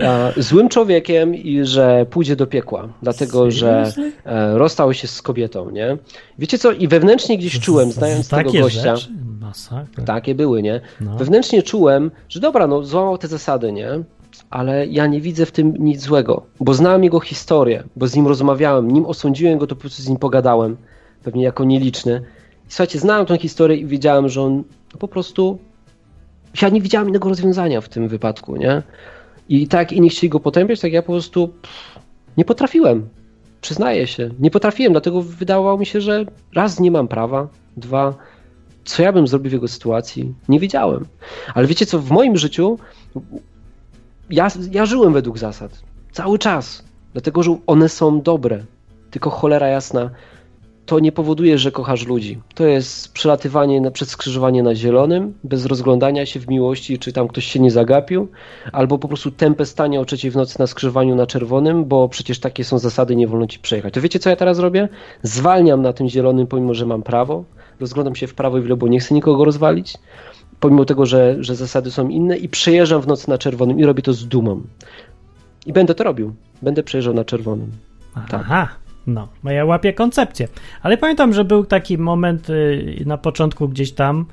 [0.00, 3.92] e, złym człowiekiem i że pójdzie do piekła, dlatego że
[4.24, 5.96] e, rozstał się z kobietą, nie?
[6.38, 6.72] Wiecie co?
[6.72, 8.96] I wewnętrznie gdzieś czułem, znając tego Takie gościa.
[8.96, 9.12] Rzeczy?
[9.50, 10.04] Masakra.
[10.04, 10.80] Takie były, nie?
[11.00, 11.16] No.
[11.16, 13.88] Wewnętrznie czułem, że dobra, no złamał te zasady, nie?
[14.50, 18.26] Ale ja nie widzę w tym nic złego, bo znałem jego historię, bo z nim
[18.26, 20.76] rozmawiałem, nim osądziłem go, to po prostu z nim pogadałem,
[21.24, 22.22] pewnie jako nieliczny.
[22.68, 24.64] I słuchajcie, znałem tą historię i wiedziałem, że on
[24.98, 25.58] po prostu...
[26.62, 28.82] Ja nie widziałem innego rozwiązania w tym wypadku, nie?
[29.48, 31.98] I tak inni chcieli go potępiać, tak ja po prostu pff,
[32.36, 33.08] nie potrafiłem.
[33.60, 36.24] Przyznaję się, nie potrafiłem, dlatego wydawało mi się, że
[36.54, 38.14] raz nie mam prawa, dwa
[38.90, 41.06] co ja bym zrobił w jego sytuacji, nie wiedziałem.
[41.54, 42.78] Ale wiecie co, w moim życiu
[44.30, 45.82] ja, ja żyłem według zasad.
[46.12, 46.84] Cały czas.
[47.12, 48.64] Dlatego, że one są dobre.
[49.10, 50.10] Tylko cholera jasna,
[50.86, 52.38] to nie powoduje, że kochasz ludzi.
[52.54, 57.28] To jest przelatywanie na, przez skrzyżowanie na zielonym, bez rozglądania się w miłości, czy tam
[57.28, 58.28] ktoś się nie zagapił,
[58.72, 62.40] albo po prostu tępe stanie o trzeciej w nocy na skrzyżowaniu na czerwonym, bo przecież
[62.40, 63.94] takie są zasady, nie wolno ci przejechać.
[63.94, 64.88] To wiecie, co ja teraz robię?
[65.22, 67.44] Zwalniam na tym zielonym, pomimo, że mam prawo,
[67.80, 69.94] rozglądam się w prawo i w lewo, bo nie chcę nikogo rozwalić,
[70.60, 74.02] pomimo tego, że, że zasady są inne i przejeżdżam w nocy na czerwonym i robię
[74.02, 74.62] to z dumą.
[75.66, 76.34] I będę to robił.
[76.62, 77.70] Będę przejeżdżał na czerwonym.
[78.14, 78.40] Tak.
[78.44, 78.68] Aha,
[79.06, 80.48] no, ja łapię koncepcję.
[80.82, 84.24] Ale pamiętam, że był taki moment y, na początku gdzieś tam,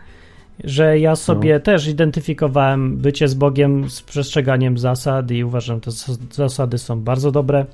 [0.63, 1.59] że ja sobie No.
[1.59, 7.01] też identyfikowałem bycie z Bogiem z przestrzeganiem zasad i uważam, że te zas- zasady są
[7.01, 7.65] bardzo dobre.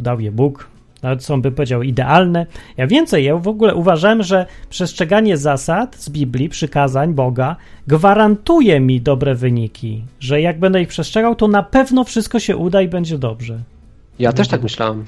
[0.00, 0.68] Dał je Bóg.
[1.02, 2.46] Nawet są, by powiedział, idealne.
[2.76, 9.00] Ja więcej, ja w ogóle uważałem, że przestrzeganie zasad z Biblii, przykazań Boga, gwarantuje mi
[9.00, 10.04] dobre wyniki.
[10.20, 13.58] Że jak będę ich przestrzegał, to na pewno wszystko się uda i będzie dobrze.
[14.18, 15.04] Ja też tak myślałem.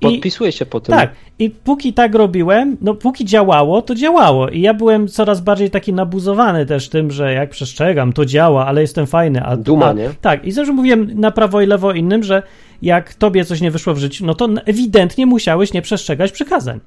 [0.00, 0.94] Podpisuję się po tym.
[0.94, 4.48] Tak, i póki tak robiłem, no póki działało, to działało.
[4.48, 8.80] I ja byłem coraz bardziej taki nabuzowany też tym, że jak przestrzegam, to działa, ale
[8.80, 9.42] jestem fajny.
[9.42, 10.10] A, Duma, a, nie?
[10.20, 12.42] Tak, i zresztą mówiłem na prawo i lewo innym, że
[12.82, 16.80] jak tobie coś nie wyszło w życiu, no to ewidentnie musiałeś nie przestrzegać przykazań.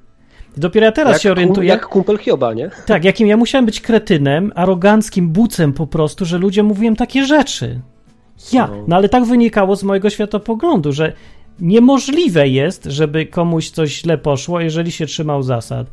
[0.56, 1.68] Dopiero ja teraz jak, się orientuję.
[1.68, 2.70] Jak kumpel Hioba, nie?
[2.86, 7.80] Tak, jakim ja musiałem być kretynem, aroganckim bucem po prostu, że ludziom mówiłem takie rzeczy.
[8.52, 8.84] Ja, No.
[8.88, 11.12] no ale tak wynikało z mojego światopoglądu, że
[11.60, 15.86] niemożliwe jest, żeby komuś coś źle poszło, jeżeli się trzymał zasad.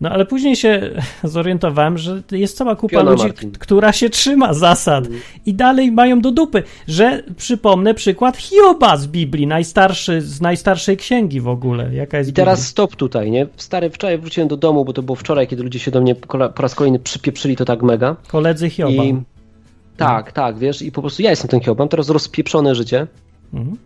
[0.00, 0.90] No ale później się
[1.24, 3.52] zorientowałem, że jest cała kupa Piona, ludzi, Martin.
[3.52, 5.22] która się trzyma zasad Mhm.
[5.46, 11.40] i dalej mają do dupy, że przypomnę przykład Hioba z Biblii, najstarszy, z najstarszej księgi
[11.40, 11.94] w ogóle.
[11.94, 12.68] Jaka jest I teraz Biblia?
[12.70, 13.46] stop tutaj, nie?
[13.56, 16.62] Stary, wczoraj wróciłem do domu, bo to było wczoraj, kiedy ludzie się do mnie po
[16.62, 18.16] raz kolejny przypieprzyli to tak mega.
[18.28, 18.92] Koledzy Hioba.
[19.04, 19.22] I
[19.96, 23.06] tak, tak, wiesz, i po prostu ja jestem ten Hiob, mam teraz rozpieprzone życie.
[23.54, 23.76] Mhm.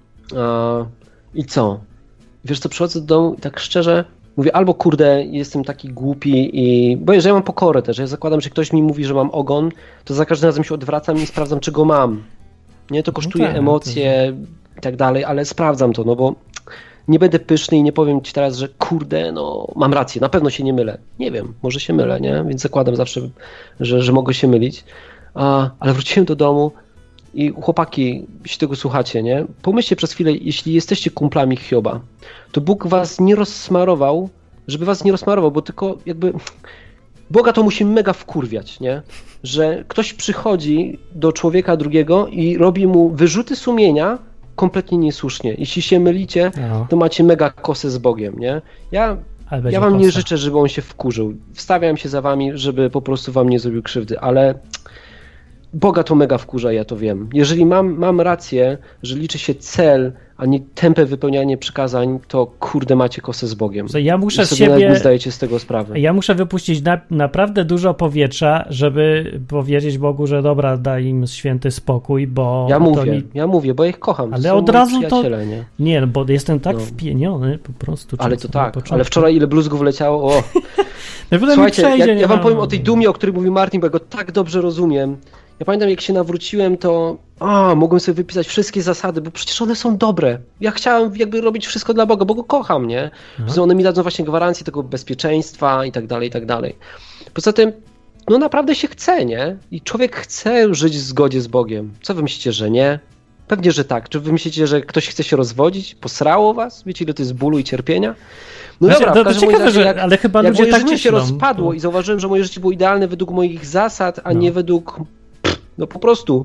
[1.36, 1.80] I co?
[2.44, 4.04] Wiesz co, przychodzę do domu i tak szczerze
[4.36, 6.96] mówię, albo kurde, jestem taki głupi i...
[6.96, 9.70] Bo że ja mam pokorę też, ja zakładam, że ktoś mi mówi, że mam ogon,
[10.04, 12.22] to za każdym razem się odwracam i sprawdzam, czy go mam.
[12.90, 14.34] Nie, to kosztuje tak, emocje
[14.78, 16.34] i tak dalej, ale sprawdzam to, no bo
[17.08, 20.50] nie będę pyszny i nie powiem ci teraz, że kurde, no mam rację, na pewno
[20.50, 20.98] się nie mylę.
[21.18, 22.44] Nie wiem, może się mylę, nie?
[22.48, 23.20] Więc zakładam zawsze,
[23.80, 24.84] że, że mogę się mylić.
[25.34, 26.72] A, ale wróciłem do domu
[27.34, 29.44] i chłopaki, jeśli tego słuchacie, nie?
[29.62, 32.00] Pomyślcie przez chwilę, jeśli jesteście kumplami Hioba,
[32.52, 34.28] to Bóg was nie rozsmarował,
[34.68, 36.32] żeby was nie rozsmarował, bo tylko jakby
[37.30, 39.02] Boga to musi mega wkurwiać, nie?
[39.42, 44.18] Że ktoś przychodzi do człowieka drugiego i robi mu wyrzuty sumienia
[44.56, 45.54] kompletnie niesłusznie.
[45.58, 48.62] Jeśli się mylicie, No, to macie mega kosę z Bogiem, nie?
[48.92, 49.16] Ja,
[49.70, 50.18] ja wam nie kosa.
[50.18, 51.34] życzę, żeby on się wkurzył.
[51.54, 54.54] Wstawiam się za wami, żeby po prostu wam nie zrobił krzywdy, ale
[55.76, 57.28] Boga to mega wkurza, ja to wiem.
[57.32, 62.96] Jeżeli mam, mam rację, że liczy się cel, a nie tempe wypełnianie przykazań, to kurde
[62.96, 63.86] macie kosę z Bogiem.
[63.98, 64.96] Ja muszę I sobie siebie...
[64.96, 66.00] zdajecie z tego sprawy.
[66.00, 71.70] Ja muszę wypuścić na, naprawdę dużo powietrza, żeby powiedzieć Bogu, że dobra, daj im święty
[71.70, 73.22] spokój, bo Ja mówię, mi...
[73.34, 74.34] ja mówię, bo ja ich kocham.
[74.34, 75.64] Ale od razu to- Nie?
[75.78, 76.82] Nie, no bo jestem tak No.
[76.82, 78.16] wpieniony po prostu.
[78.18, 80.42] Ale to tak, ale wczoraj ile bluzgów leciało, o.
[81.30, 83.90] No, Słuchajcie, ja, ja wam powiem o tej dumie, o której mówi Martin, bo ja
[83.90, 85.16] go tak dobrze rozumiem.
[85.60, 89.76] Ja pamiętam, jak się nawróciłem, to a, mogłem sobie wypisać wszystkie zasady, bo przecież one
[89.76, 90.38] są dobre.
[90.60, 93.10] Ja chciałem jakby robić wszystko dla Boga, bo go kocham, nie?
[93.46, 96.76] Że one mi dadzą właśnie gwarancję tego bezpieczeństwa i tak dalej, i tak dalej.
[97.34, 97.72] Poza tym,
[98.28, 99.56] no naprawdę się chce, nie?
[99.70, 101.92] I człowiek chce żyć w zgodzie z Bogiem.
[102.02, 102.98] Co wy myślicie, że nie?
[103.48, 104.08] Pewnie, że tak.
[104.08, 105.94] Czy wy myślicie, że ktoś chce się rozwodzić?
[105.94, 106.82] Posrało was?
[106.86, 108.14] Wiecie, ile to jest bólu i cierpienia?
[108.80, 110.98] No Właśnie, dobra, to- to ciekawe, że- jak, ale chyba jak ludzie moje tak życie
[110.98, 114.32] się myślą, rozpadło to- i zauważyłem, że moje życie było idealne według moich zasad, a
[114.34, 114.40] No.
[114.40, 115.00] nie według
[115.78, 116.44] no po prostu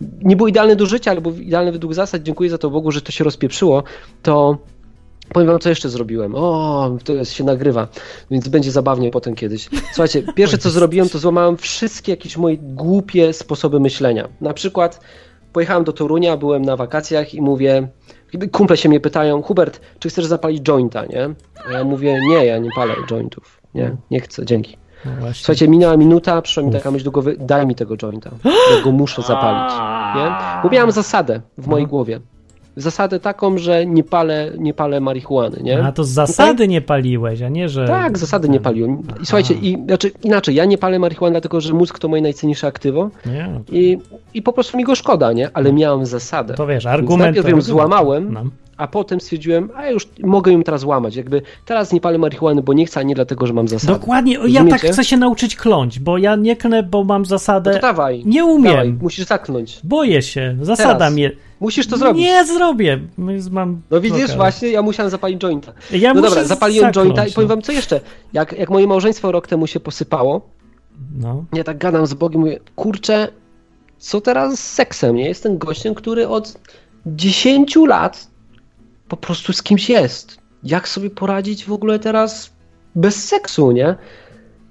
[0.00, 2.22] nie było idealne do życia, ale było idealne według zasad.
[2.22, 3.82] Dziękuję za to Bogu, że to się rozpieprzyło.
[4.22, 4.58] To
[5.32, 6.34] powiem wam, co jeszcze zrobiłem.
[6.34, 7.88] O, to jest, się nagrywa,
[8.30, 9.68] więc będzie zabawnie potem kiedyś.
[9.92, 14.28] Słuchajcie, pierwsze co zrobiłem, to złamałem wszystkie jakieś moje głupie sposoby myślenia.
[14.40, 15.00] Na przykład
[15.52, 17.88] pojechałem do Torunia, byłem na wakacjach i mówię,
[18.52, 21.34] kumple się mnie pytają, Hubert, czy chcesz zapalić jointa, nie?
[21.68, 23.60] A ja mówię, nie, ja nie palę jointów.
[23.74, 24.76] Nie, nie chcę, dzięki.
[25.04, 25.34] No właśnie.
[25.44, 28.92] Słuchajcie, minęła minuta, przyszła mi taka myśl do głowy, daj mi tego jointa, ja go
[28.92, 29.72] muszę zapalić,
[30.16, 30.30] nie?
[30.62, 32.20] Bo miałem zasadę w mojej głowie.
[32.76, 35.84] Zasadę taką, że nie palę, nie palę marihuany, nie?
[35.84, 37.86] A to z zasady nie paliłeś, a nie, że...
[37.86, 38.98] Tak, zasady nie paliłem.
[39.22, 42.66] I słuchajcie, i, znaczy inaczej, ja nie palę marihuany, dlatego że mózg to moje najcenniejsze
[42.66, 43.98] aktywo Nie, no to, i,
[44.34, 45.50] i po prostu mi go szkoda, nie?
[45.54, 46.54] Ale miałem zasadę.
[46.54, 47.20] to wiesz, Więc argument...
[47.20, 48.42] najpierw to ją złamałem, No.
[48.78, 51.16] A potem stwierdziłem, a już mogę ją teraz łamać.
[51.16, 53.92] Jakby teraz nie palę marihuany, bo nie chcę, a nie dlatego, że mam zasadę.
[53.92, 54.92] Dokładnie, o, ja tak Rozumiecie?
[54.92, 57.74] chcę się nauczyć kląć, bo ja nie klnę, bo mam No zasadę...
[57.74, 58.22] to dawaj.
[58.26, 58.72] Nie umiem.
[58.72, 59.80] Dawaj, musisz zaklnąć.
[59.84, 61.12] Boję się, zasada Teraz.
[61.12, 61.30] mnie...
[61.60, 62.22] Musisz to zrobić.
[62.22, 63.00] Nie zrobię.
[63.50, 65.72] Mam No widzisz, właśnie, ja musiałem zapalić jointa.
[65.90, 67.54] Ja no dobra, zapaliłem zakląć, jointa i powiem no.
[67.54, 68.00] wam co jeszcze.
[68.32, 70.48] Jak, jak moje małżeństwo rok temu się posypało,
[71.18, 71.44] No.
[71.52, 73.28] ja tak gadam z Bogiem, mówię, kurczę,
[73.98, 75.28] co teraz z seksem, nie?
[75.28, 76.58] Jestem gościem, który od
[77.06, 78.28] 10 lat
[79.08, 80.38] po prostu z kimś jest.
[80.64, 82.52] Jak sobie poradzić w ogóle teraz
[82.94, 83.94] bez seksu, nie?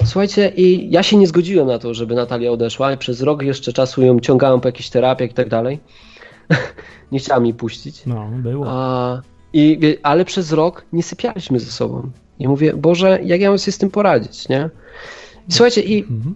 [0.05, 2.93] Słuchajcie, i ja się nie zgodziłem na to, żeby Natalia odeszła.
[2.93, 5.79] i Przez rok jeszcze czasu ją ciągałem po jakichś terapiach i tak dalej.
[7.11, 8.05] nie chciała mi puścić.
[8.05, 8.65] No, było.
[8.69, 9.21] A,
[9.53, 12.11] i, ale przez rok nie sypialiśmy ze sobą.
[12.39, 14.69] I mówię, Boże, jak ja mam sobie z tym poradzić, nie?
[15.49, 16.35] I słuchajcie, i, Mhm.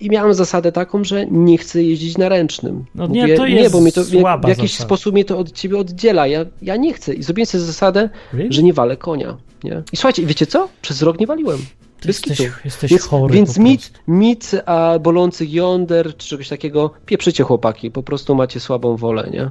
[0.00, 2.84] I miałem zasadę taką, że nie chcę jeździć na ręcznym.
[2.94, 4.84] No nie, Mówię, to jest bo mnie to, słaba w jakiś zasada.
[4.86, 6.26] sposób mnie to od ciebie oddziela.
[6.26, 7.14] Ja, ja nie chcę.
[7.14, 8.52] I zrobiłem sobie zasadę, Really?
[8.52, 9.36] że nie walę konia.
[9.64, 9.82] Nie?
[9.92, 10.68] I słuchajcie, wiecie co?
[10.82, 11.58] Przez rok nie waliłem.
[12.00, 12.50] Ty Bez jesteś, kitu.
[12.64, 18.02] jesteś Więc, chory więc mit, mit a, bolących jąder czy czegoś takiego, pieprzycie chłopaki, po
[18.02, 19.50] prostu macie słabą wolę, nie?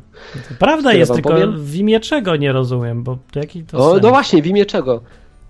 [0.60, 1.64] Prawda Tyle jest, tylko powiem.
[1.66, 4.04] w imię czego nie rozumiem, bo to jaki to O, sens?
[4.04, 5.02] no właśnie, w imię czego?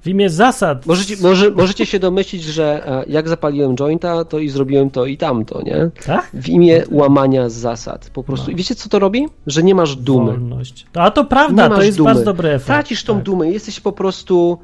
[0.05, 0.85] W imię zasad.
[0.85, 5.17] Możecie, może, możecie się domyślić, że e, jak zapaliłem jointa, to i zrobiłem to i
[5.17, 5.89] tamto, nie?
[6.05, 6.29] Tak?
[6.33, 8.09] W imię łamania zasad.
[8.13, 8.51] Po prostu.
[8.51, 9.27] I wiecie co to robi?
[9.47, 10.31] Że nie masz dumy.
[10.31, 10.85] Wolność.
[10.93, 12.09] A to prawda, to jest dumy.
[12.09, 12.65] bardzo dobry efekt.
[12.65, 13.23] Tracisz tą tak.
[13.23, 14.57] dumę, jesteś po prostu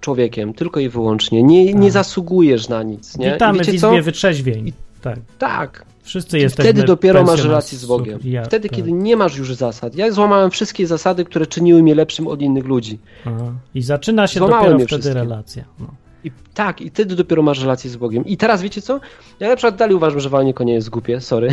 [0.00, 1.42] człowiekiem, tylko i wyłącznie.
[1.42, 3.28] Nie, nie zasługujesz na nic, nie?
[3.28, 3.88] I Witamy w wiecie co?
[3.88, 4.72] Izbie Wytrzeźwień.
[5.02, 5.18] Tak.
[5.38, 5.84] Tak.
[6.08, 8.18] Wszyscy jesteśmy wtedy dopiero masz relację z Bogiem.
[8.24, 8.76] Ja, Wtedy, tak.
[8.76, 9.94] kiedy nie masz już zasad.
[9.94, 12.98] Ja złamałem wszystkie zasady, które czyniły mnie lepszym od innych ludzi.
[13.26, 13.52] Aha.
[13.74, 15.20] I zaczyna się Złamałem dopiero wtedy wszystkie.
[15.20, 15.64] relacja.
[15.80, 15.86] No.
[16.24, 18.24] I tak, i wtedy dopiero masz relację z Bogiem.
[18.24, 19.00] I teraz wiecie co?
[19.40, 21.48] Ja na przykład dalej uważam, że walenie konia jest głupie, sorry.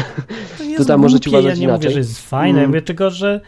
[0.58, 1.92] To jest tam możecie uważać ja nie mówię, inaczej.
[1.92, 2.70] że jest fajne, Mm.
[2.70, 3.42] mówię tylko, że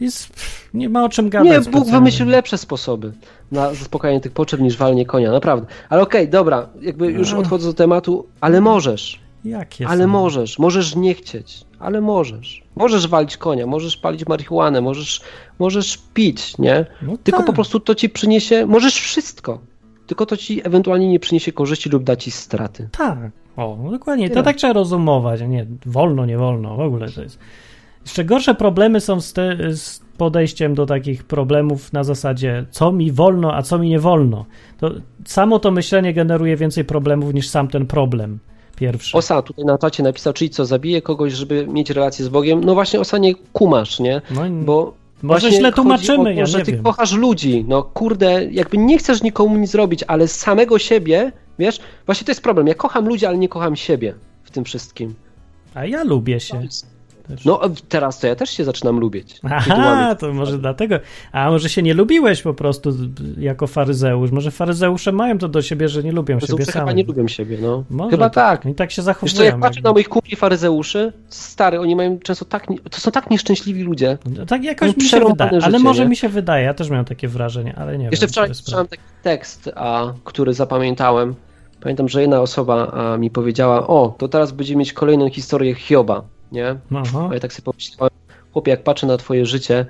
[0.00, 1.66] jest, pff, nie ma o czym gadać.
[1.66, 3.12] Nie, Bóg wymyślił lepsze sposoby
[3.52, 5.66] na zaspokajanie tych potrzeb niż walenie konia, naprawdę.
[5.88, 7.38] Ale okej, dobra, jakby już No.
[7.38, 10.10] odchodzę do tematu, ale możesz, Jakie ale są?
[10.10, 12.62] możesz, możesz nie chcieć, ale możesz.
[12.76, 15.20] Możesz walić konia, możesz palić marihuanę, możesz,
[15.58, 16.86] możesz pić, nie?
[17.02, 17.46] No Tylko tak.
[17.46, 19.60] po prostu to ci przyniesie, możesz wszystko.
[20.06, 22.88] Tylko to ci ewentualnie nie przyniesie korzyści lub da ci straty.
[22.92, 23.18] Tak,
[23.56, 24.30] o, no dokładnie.
[24.30, 27.38] To tak trzeba rozumować, a nie wolno, nie wolno, w ogóle to jest.
[28.02, 33.12] Jeszcze gorsze problemy są z, te, z podejściem do takich problemów na zasadzie, co mi
[33.12, 34.46] wolno, a co mi nie wolno.
[34.78, 34.90] To
[35.24, 38.38] samo to myślenie generuje więcej problemów niż sam ten problem
[38.80, 39.16] pierwszy.
[39.18, 42.64] Osa tutaj na czacie napisał, czyli co, zabije kogoś, żeby mieć relację z Bogiem?
[42.64, 44.22] No właśnie, Osa nie kumasz, nie?
[44.30, 46.82] No, i- Bo Może źle tłumaczymy, to, ja że nie ty wiem.
[46.84, 47.64] kochasz ludzi.
[47.68, 51.80] No kurde, jakby nie chcesz nikomu nic zrobić, ale z samego siebie, wiesz?
[52.06, 52.66] Właśnie to jest problem.
[52.66, 54.14] Ja kocham ludzi, ale nie kocham siebie
[54.44, 55.14] w tym wszystkim.
[55.74, 56.62] A ja lubię się.
[57.30, 57.44] Też.
[57.44, 59.40] No teraz to ja też się zaczynam lubić.
[59.50, 60.96] Aha, to może dlatego.
[61.32, 62.90] A może się nie lubiłeś po prostu
[63.38, 64.30] jako faryzeusz.
[64.30, 66.96] Może faryzeusze mają to do siebie, że nie lubią siebie Faryzeusze chyba samych.
[66.96, 67.84] nie lubią siebie, no.
[67.90, 68.66] Może chyba tak.
[68.66, 69.36] I tak się Wiesz zachowują.
[69.36, 69.88] co, jak patrzę jakby.
[69.88, 74.18] na moich kumpli faryzeuszy, stary, oni mają często tak, to są tak nieszczęśliwi ludzie.
[74.36, 76.08] No, tak jakoś mi się wydaje, ale życie, może nie?
[76.08, 78.32] mi się wydaje, ja też miałem takie wrażenie, ale nie Jeszcze wiem.
[78.32, 81.34] wczoraj słyszałem taki tekst, a, który zapamiętałem.
[81.82, 86.22] Pamiętam, że jedna osoba a, mi powiedziała, o, to teraz będziemy mieć kolejną historię Hioba,
[86.52, 86.76] nie?
[86.94, 87.30] Aha.
[87.32, 88.10] Ja tak sobie pomyślałem,
[88.52, 89.86] chłopie, jak patrzę na twoje życie,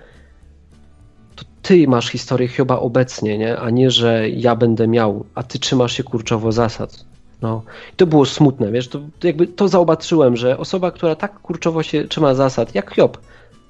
[1.37, 3.59] to ty masz historię Hioba obecnie, nie?
[3.59, 7.05] A nie, że ja będę miał, a ty trzymasz się kurczowo zasad.
[7.43, 7.63] No.
[7.93, 12.05] I to było smutne, wiesz, to, jakby to zaobaczyłem, że osoba, która tak kurczowo się
[12.05, 13.19] trzyma zasad, jak Hiob,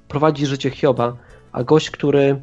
[0.08, 1.16] prowadzi życie Hioba,
[1.52, 2.40] a gość, który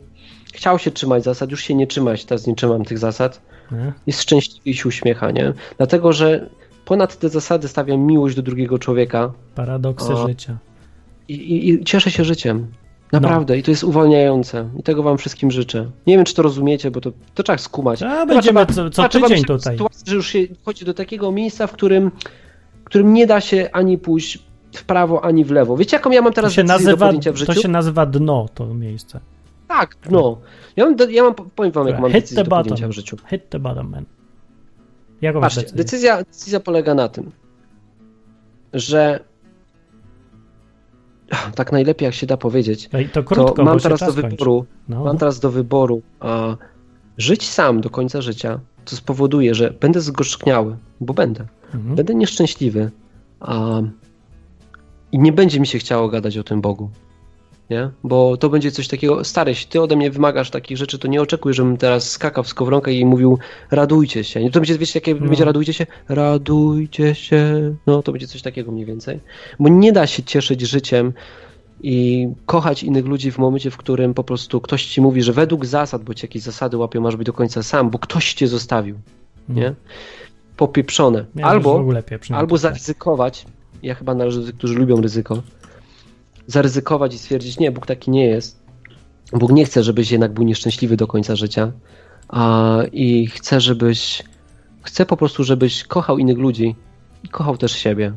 [0.53, 3.41] chciał się trzymać zasad, już się nie trzyma, ja się teraz nie trzymam tych zasad,
[3.71, 3.93] Nie?
[4.07, 5.53] jest szczęśliwy i się uśmiecha, nie?
[5.77, 6.49] Dlatego, że
[6.87, 10.27] ponad te zasady stawiam miłość do drugiego człowieka, Paradoksy O.
[10.27, 10.57] życia.
[11.27, 12.67] i, i, i cieszę się życiem.
[13.11, 13.57] Naprawdę.
[13.57, 14.69] I to jest uwalniające.
[14.79, 15.91] I tego wam wszystkim życzę.
[16.07, 18.03] Nie wiem, czy to rozumiecie, bo to, to trzeba skumać.
[18.03, 19.73] A, będziemy trzeba- co- co trzeba tydzień tutaj.
[19.75, 22.11] Sytuacji, że już się wchodzi do takiego miejsca, w którym,
[22.81, 24.39] w którym nie da się ani pójść
[24.75, 25.77] w prawo, ani w lewo.
[25.77, 27.61] Wiecie, jaką ja mam To teraz się, decyzję do nazywa, w to życiu?
[27.61, 29.19] się nazywa dno, to miejsce.
[29.67, 30.37] Tak, no.
[30.75, 33.17] Ja mam, ja mam, powiem wam, jak mam Hit decyzję do podjęcia w życiu.
[33.29, 34.05] Hit the bottom, man.
[35.21, 35.77] Jaką Patrzcie, decyzję?
[35.77, 37.31] decyzja, decyzja polega na tym,
[38.73, 39.19] że
[41.55, 45.03] tak najlepiej jak się da powiedzieć, To krótko, to mam teraz do wyboru No.
[45.03, 46.55] Mam teraz do wyboru a,
[47.17, 51.45] żyć sam do końca życia, co spowoduje, że będę zgorzkniały, bo będę.
[51.73, 51.95] Mhm.
[51.95, 52.91] Będę nieszczęśliwy
[53.39, 53.81] a,
[55.11, 56.89] i nie będzie mi się chciało gadać o tym Bogu.
[57.69, 57.89] Nie?
[58.03, 61.21] Bo to będzie coś takiego, stary, jeśli ty ode mnie wymagasz takich rzeczy, to nie
[61.21, 63.39] oczekuj, żebym teraz skakał w skowronkę i mówił
[63.71, 64.43] radujcie się.
[64.43, 65.27] Nie, to będzie, wiecie, jakie No.
[65.27, 65.85] będzie radujcie się?
[66.09, 67.73] Radujcie się.
[67.87, 69.19] No, to będzie coś takiego mniej więcej.
[69.59, 71.13] Bo nie da się cieszyć życiem
[71.81, 75.65] i kochać innych ludzi w momencie, w którym po prostu ktoś ci mówi, że według
[75.65, 78.95] zasad, bo ci jakieś zasady łapią, masz być do końca sam, bo ktoś cię zostawił.
[79.49, 79.73] Nie?
[80.57, 81.25] Popieprzone.
[81.35, 81.93] Ja już w albo
[82.31, 82.57] albo tutaj.
[82.57, 83.45] zaryzykować,
[83.83, 85.41] ja chyba należę do tych, którzy lubią ryzyko,
[86.47, 88.63] zaryzykować i stwierdzić, nie, Bóg taki nie jest.
[89.33, 91.71] Bóg nie chce, żebyś jednak był nieszczęśliwy do końca życia
[92.27, 94.23] a, i chce, żebyś,
[94.81, 96.75] chce po prostu, żebyś kochał innych ludzi
[97.23, 98.13] i kochał też siebie.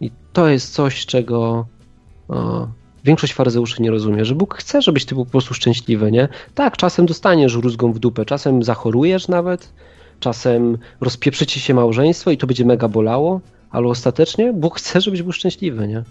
[0.00, 1.66] I to jest coś, czego
[3.04, 6.28] większość faryzeuszy nie rozumie, że Bóg chce, żebyś ty był po prostu szczęśliwy, nie?
[6.54, 9.72] Tak, czasem dostaniesz rózgą w dupę, czasem zachorujesz nawet,
[10.20, 13.40] czasem rozpieprzy ci się małżeństwo i to będzie mega bolało,
[13.70, 16.04] ale ostatecznie Bóg chce, żebyś był szczęśliwy, nie?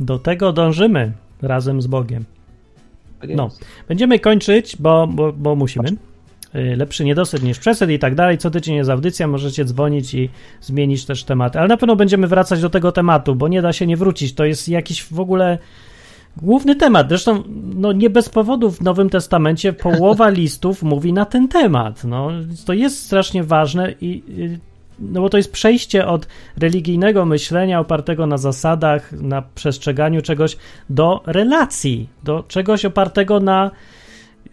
[0.00, 2.24] Do tego dążymy razem z Bogiem.
[3.20, 3.50] Tak No,
[3.88, 5.88] będziemy kończyć, bo, bo, bo musimy.
[6.54, 8.38] Y, Lepszy niedosyt niż przesyt i tak dalej.
[8.38, 10.30] Co tydzień jest audycja, możecie dzwonić i
[10.60, 11.58] zmienić też tematy.
[11.58, 14.34] Ale na pewno będziemy wracać do tego tematu, bo nie da się nie wrócić.
[14.34, 15.58] To jest jakiś w ogóle
[16.36, 17.08] główny temat.
[17.08, 17.42] Zresztą,
[17.74, 22.04] no nie bez powodu w Nowym Testamencie połowa listów mówi na ten temat.
[22.04, 22.30] No,
[22.66, 28.26] to jest strasznie ważne i y, no bo to jest przejście od religijnego myślenia opartego
[28.26, 30.56] na zasadach, na przestrzeganiu czegoś
[30.90, 33.70] do relacji, do czegoś opartego na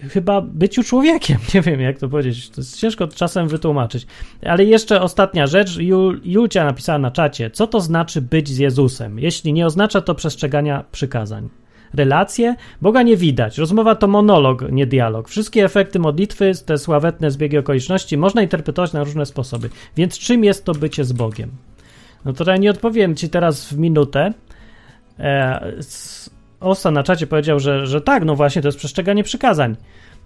[0.09, 1.37] chyba byciu człowiekiem.
[1.53, 2.49] Nie wiem, jak to powiedzieć.
[2.49, 4.07] To jest ciężko czasem wytłumaczyć.
[4.45, 5.77] Ale jeszcze ostatnia rzecz.
[5.77, 7.51] Jul, Julcia napisała na czacie.
[7.51, 9.19] Co to znaczy być z Jezusem?
[9.19, 11.49] Jeśli nie oznacza to przestrzegania przykazań.
[11.93, 12.55] Relacje?
[12.81, 13.57] Boga nie widać.
[13.57, 15.29] Rozmowa to monolog, nie dialog.
[15.29, 19.69] Wszystkie efekty modlitwy, te sławetne zbiegi okoliczności można interpretować na różne sposoby.
[19.97, 21.51] Więc czym jest to bycie z Bogiem?
[22.25, 24.33] No to ja nie odpowiem ci teraz w minutę.
[25.19, 25.73] E,
[26.59, 29.75] Osa na czacie powiedział, że, że tak, no właśnie, to jest przestrzeganie przykazań.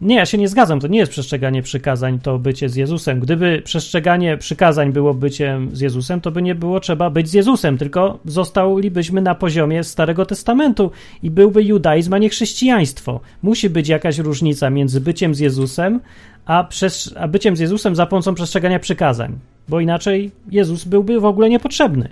[0.01, 3.19] Nie, ja się nie zgadzam, to nie jest przestrzeganie przykazań, to bycie z Jezusem.
[3.19, 7.77] Gdyby przestrzeganie przykazań było byciem z Jezusem, to by nie było trzeba być z Jezusem,
[7.77, 10.91] tylko zostalibyśmy na poziomie Starego Testamentu
[11.23, 13.19] i byłby judaizm, a nie chrześcijaństwo.
[13.41, 15.99] Musi być jakaś różnica między byciem z Jezusem,
[16.45, 19.39] a, przez, a byciem z Jezusem za pomocą przestrzegania przykazań,
[19.69, 22.09] bo inaczej Jezus byłby w ogóle niepotrzebny.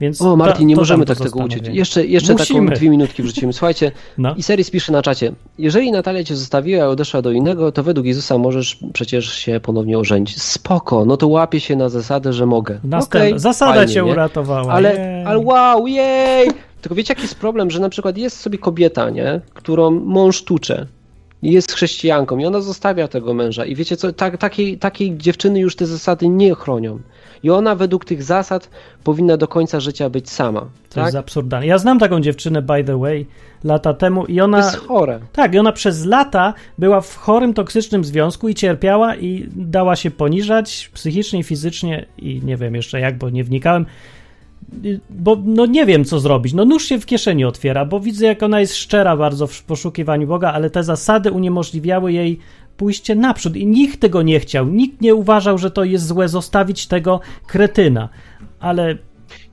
[0.00, 1.78] Więc O, Martin, to- nie możemy tak tego pozostanowienie.
[1.78, 3.52] Jeszcze, jeszcze taką dwie minutki wrzucimy.
[3.52, 4.34] Słuchajcie, No.
[4.34, 5.32] i serii pisze na czacie.
[5.58, 9.98] Jeżeli Natalia cię zostawiła i odeszła do innego, to według Jezusa możesz przecież się ponownie
[9.98, 10.42] ożenić.
[10.42, 12.80] Spoko, no to łapię się na zasadę, że mogę.
[13.04, 14.12] Okej, Zasada fajnie, cię nie?
[14.12, 14.72] uratowała.
[14.72, 15.24] Ale, jej.
[15.24, 16.50] ale wow, jej!
[16.80, 19.40] Tylko wiecie, jaki jest problem, że na przykład jest sobie kobieta, nie?
[19.54, 20.86] którą mąż tucze
[21.46, 25.60] i jest chrześcijanką i ona zostawia tego męża i wiecie co, tak, takiej, takiej dziewczyny
[25.60, 26.98] już te zasady nie chronią.
[27.42, 28.70] I ona według tych zasad
[29.04, 30.60] powinna do końca życia być sama.
[30.60, 31.04] To tak?
[31.04, 31.66] jest absurdalne.
[31.66, 33.26] Ja znam taką dziewczynę, by the way,
[33.64, 34.58] lata temu i To ona...
[34.58, 35.20] jest chore.
[35.32, 40.10] Tak, i ona przez lata była w chorym, toksycznym związku i cierpiała i dała się
[40.10, 43.86] poniżać psychicznie, fizycznie i nie wiem jeszcze jak, bo nie wnikałem.
[44.84, 46.52] Y, bo no nie wiem, co zrobić.
[46.52, 50.26] No nóż się w kieszeni otwiera, bo widzę, jak ona jest szczera bardzo w poszukiwaniu
[50.26, 52.38] Boga, ale te zasady uniemożliwiały jej
[52.76, 54.66] pójście naprzód i nikt tego nie chciał.
[54.66, 58.08] Nikt nie uważał, że to jest złe zostawić tego kretyna.
[58.60, 58.98] Ale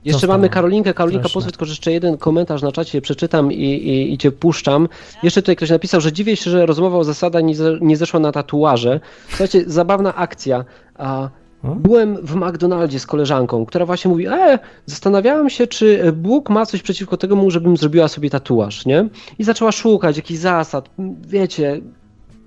[0.05, 0.33] Jeszcze Zostało.
[0.37, 0.93] mamy Karolinkę.
[0.93, 4.87] Karolinka, pozwól tylko, że jeszcze jeden komentarz na czacie przeczytam i, i, i cię puszczam.
[5.23, 8.31] Jeszcze tutaj ktoś napisał, że dziwię się, że rozmowa o zasadach nie, nie zeszła na
[8.31, 8.99] tatuaże.
[9.27, 10.65] Słuchajcie, zabawna akcja.
[10.95, 11.29] A?
[11.63, 16.81] Byłem w McDonaldzie z koleżanką, która właśnie mówi, e, zastanawiałem się, czy Bóg ma coś
[16.81, 19.09] przeciwko temu, żebym zrobiła sobie tatuaż, nie?
[19.39, 20.89] I zaczęła szukać jakichś zasad,
[21.27, 21.81] wiecie,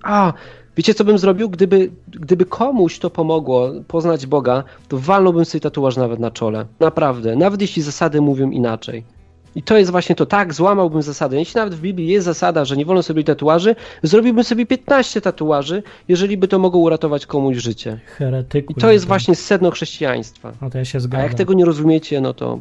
[0.03, 0.33] a,
[0.77, 1.51] wiecie co bym zrobił?
[1.51, 6.67] Gdyby, gdyby komuś to pomogło poznać Boga, to walnąłbym sobie tatuaż nawet na czole.
[6.81, 7.37] Naprawdę.
[7.37, 9.16] Nawet jeśli zasady mówią inaczej.
[9.57, 11.37] I to jest właśnie to, tak, złamałbym zasadę.
[11.37, 15.83] Jeśli nawet w Biblii jest zasada, że nie wolno sobie tatuaży, zrobiłbym sobie 15 tatuaży,
[16.09, 18.01] jeżeli by to mogło uratować komuś życie.
[18.19, 18.73] heretyku.
[18.73, 20.53] I to jest właśnie sedno chrześcijaństwa.
[20.63, 21.27] No to ja się A zgadzam.
[21.27, 22.59] jak tego nie rozumiecie, no to,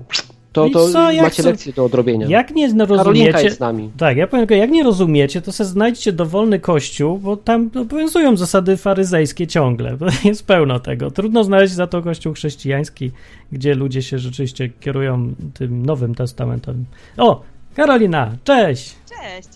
[0.56, 2.28] to, I to co, macie są- lekcję do odrobienia.
[2.30, 3.44] Jak nie Karolinka rozumiecie...
[3.44, 3.92] jest z nami.
[3.98, 8.38] Tak, ja powiem tylko, jak nie rozumiecie, to se znajdźcie dowolny kościół, bo tam obowiązują
[8.38, 9.98] zasady faryzejskie ciągle.
[10.24, 11.12] Jest pełno tego.
[11.12, 13.12] Trudno znaleźć za to kościół chrześcijański,
[13.52, 16.86] gdzie ludzie się rzeczywiście kierują tym Nowym Testamentem.
[17.18, 17.42] O,
[17.76, 18.96] Karolina, cześć!
[19.10, 19.50] Cześć,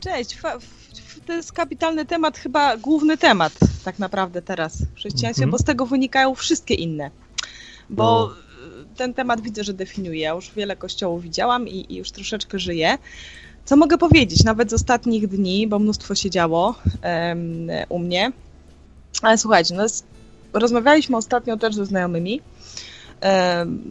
[0.00, 0.38] cześć.
[1.26, 3.52] To jest kapitalny temat, chyba główny temat
[3.84, 5.50] tak naprawdę teraz w chrześcijaństwie, Mhm.
[5.50, 7.10] bo z tego wynikają wszystkie inne.
[7.90, 8.43] Bo No.
[8.96, 10.20] Ten temat widzę, że definiuje.
[10.20, 12.98] Ja już wiele kościołów widziałam i, i już troszeczkę żyję.
[13.64, 18.32] Co mogę powiedzieć, nawet z ostatnich dni, bo mnóstwo się działo em, u mnie.
[19.22, 19.84] Ale słuchajcie, no
[20.52, 22.40] rozmawialiśmy ostatnio też ze znajomymi,
[23.20, 23.82] em,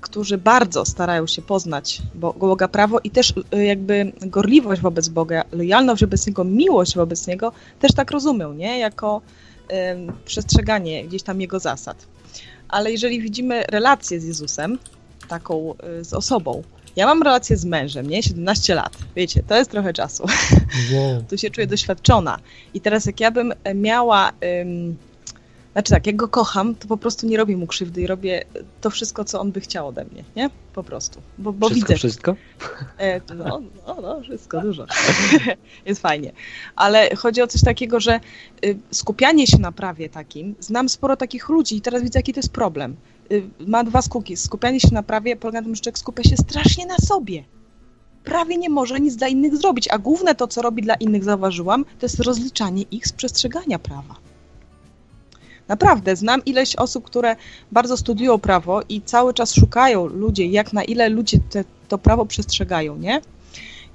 [0.00, 5.44] którzy bardzo starają się poznać Bo- Boga prawo i też y, jakby gorliwość wobec Boga,
[5.52, 8.78] lojalność wobec Niego, miłość wobec Niego też tak rozumią, nie?
[8.78, 9.20] Jako
[9.68, 12.06] em, przestrzeganie gdzieś tam Jego zasad.
[12.68, 14.78] Ale jeżeli widzimy relację z Jezusem,
[15.28, 16.62] taką y, z osobą,
[16.96, 18.22] ja mam relację z mężem, nie?
[18.22, 18.96] 17 lat.
[19.16, 20.26] Wiecie, to jest trochę czasu.
[20.92, 21.22] Wow.
[21.30, 22.38] Tu się czuję doświadczona.
[22.74, 24.32] I teraz jak ja bym miała...
[24.62, 24.96] Ym,
[25.78, 28.44] znaczy tak, jak go kocham, to po prostu nie robię mu krzywdy i robię
[28.80, 30.50] to wszystko, co on by chciał ode mnie, nie?
[30.74, 31.20] Po prostu.
[31.38, 32.36] Bo, bo wszystko, widzę, wszystko?
[32.98, 34.86] E, No, no, no, wszystko dużo.
[35.86, 36.32] Jest fajnie.
[36.76, 38.20] Ale chodzi o coś takiego, że
[38.64, 42.38] y, skupianie się na prawie takim, znam sporo takich ludzi i teraz widzę, jaki to
[42.38, 42.96] jest problem.
[43.32, 44.36] Y, Ma dwa skutki.
[44.36, 47.44] Skupianie się na prawie polega na tym, że człowiek skupia się strasznie na sobie.
[48.24, 51.84] Prawie nie może nic dla innych zrobić, a główne to, co robi dla innych, zauważyłam,
[51.84, 54.27] to jest rozliczanie ich z przestrzegania prawa.
[55.68, 57.36] Naprawdę, znam ileś osób, które
[57.72, 62.26] bardzo studiują prawo i cały czas szukają ludzie, jak na ile ludzie te, to prawo
[62.26, 63.20] przestrzegają, nie?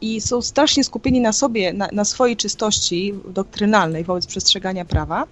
[0.02, 5.28] I są strasznie skupieni na sobie, na, na swojej czystości doktrynalnej wobec przestrzegania prawa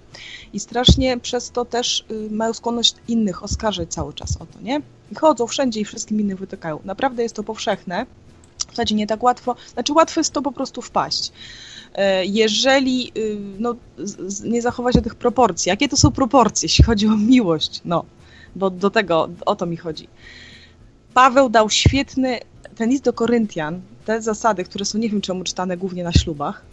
[0.54, 4.82] i strasznie przez to też y, mają skłonność innych oskarżać cały czas o to, nie?
[5.12, 6.80] I chodzą wszędzie i wszystkim innym wytykają.
[6.86, 8.06] Naprawdę jest to powszechne.
[8.72, 11.32] W nie tak łatwo, znaczy łatwo jest to po prostu wpaść.
[11.96, 13.76] E, Jeżeli y, no,
[14.44, 18.06] nie zachowa się tych proporcji, jakie to są proporcje, jeśli chodzi o miłość, no,
[18.56, 20.08] bo do tego, o to mi chodzi.
[21.14, 22.40] Paweł dał świetny,
[22.76, 26.66] ten list do Koryntian, te zasady, które są, nie wiem czemu czytane głównie na ślubach,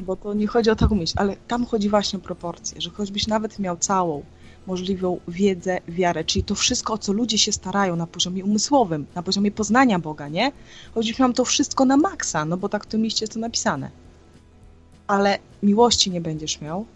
[0.00, 3.26] bo to nie chodzi o taką myśl, ale tam chodzi właśnie o proporcje, że choćbyś
[3.26, 4.22] nawet miał całą
[4.66, 9.22] możliwą wiedzę, wiarę, czyli to wszystko, o co ludzie się starają na poziomie umysłowym, na
[9.22, 10.52] poziomie poznania Boga, nie?
[10.94, 13.90] Choćbyś miał to wszystko na maksa, no bo tak w tym liście jest to napisane.
[15.06, 16.86] Ale miłości nie będziesz miał,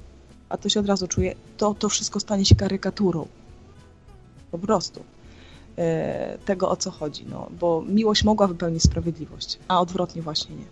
[0.48, 3.26] a to się od razu czuje, to, to wszystko stanie się karykaturą.
[4.50, 5.04] Po prostu.
[5.78, 10.64] E, tego, o co chodzi, no, bo miłość mogła wypełnić sprawiedliwość, a odwrotnie właśnie nie.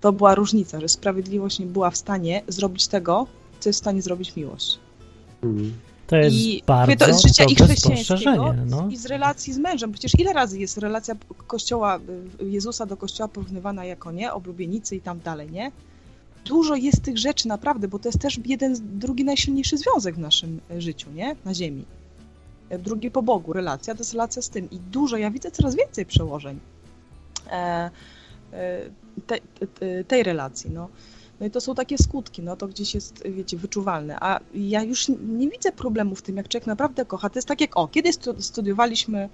[0.00, 3.26] To była różnica, że sprawiedliwość nie była w stanie zrobić tego,
[3.60, 4.78] co jest w stanie zrobić miłość.
[5.42, 5.72] Mhm.
[6.06, 8.54] To jest I bardzo to z życia i chrześcijańskiego.
[8.66, 8.88] No.
[8.90, 9.92] i z relacji z mężem.
[9.92, 11.14] Przecież ile razy jest relacja
[11.46, 12.00] kościoła,
[12.40, 15.72] y, Jezusa do kościoła porównywana jako nie, oblubienicy i tam dalej, nie?
[16.44, 20.60] Dużo jest tych rzeczy naprawdę, bo to jest też jeden, drugi najsilniejszy związek w naszym
[20.70, 21.36] e, życiu, nie?
[21.44, 21.84] Na ziemi.
[22.70, 24.70] E, Drugi po Bogu, relacja, to jest relacja z tym.
[24.70, 26.60] I dużo, ja widzę coraz więcej przełożeń
[27.50, 27.90] e,
[28.52, 28.80] e,
[29.26, 29.38] te,
[29.78, 30.88] te, tej relacji, no.
[31.40, 34.16] No i to są takie skutki, no to gdzieś jest, wiecie, wyczuwalne.
[34.20, 37.30] A ja już nie widzę problemu w tym, jak człowiek naprawdę kocha.
[37.30, 39.28] To jest tak jak, o, kiedyś stu- studiowaliśmy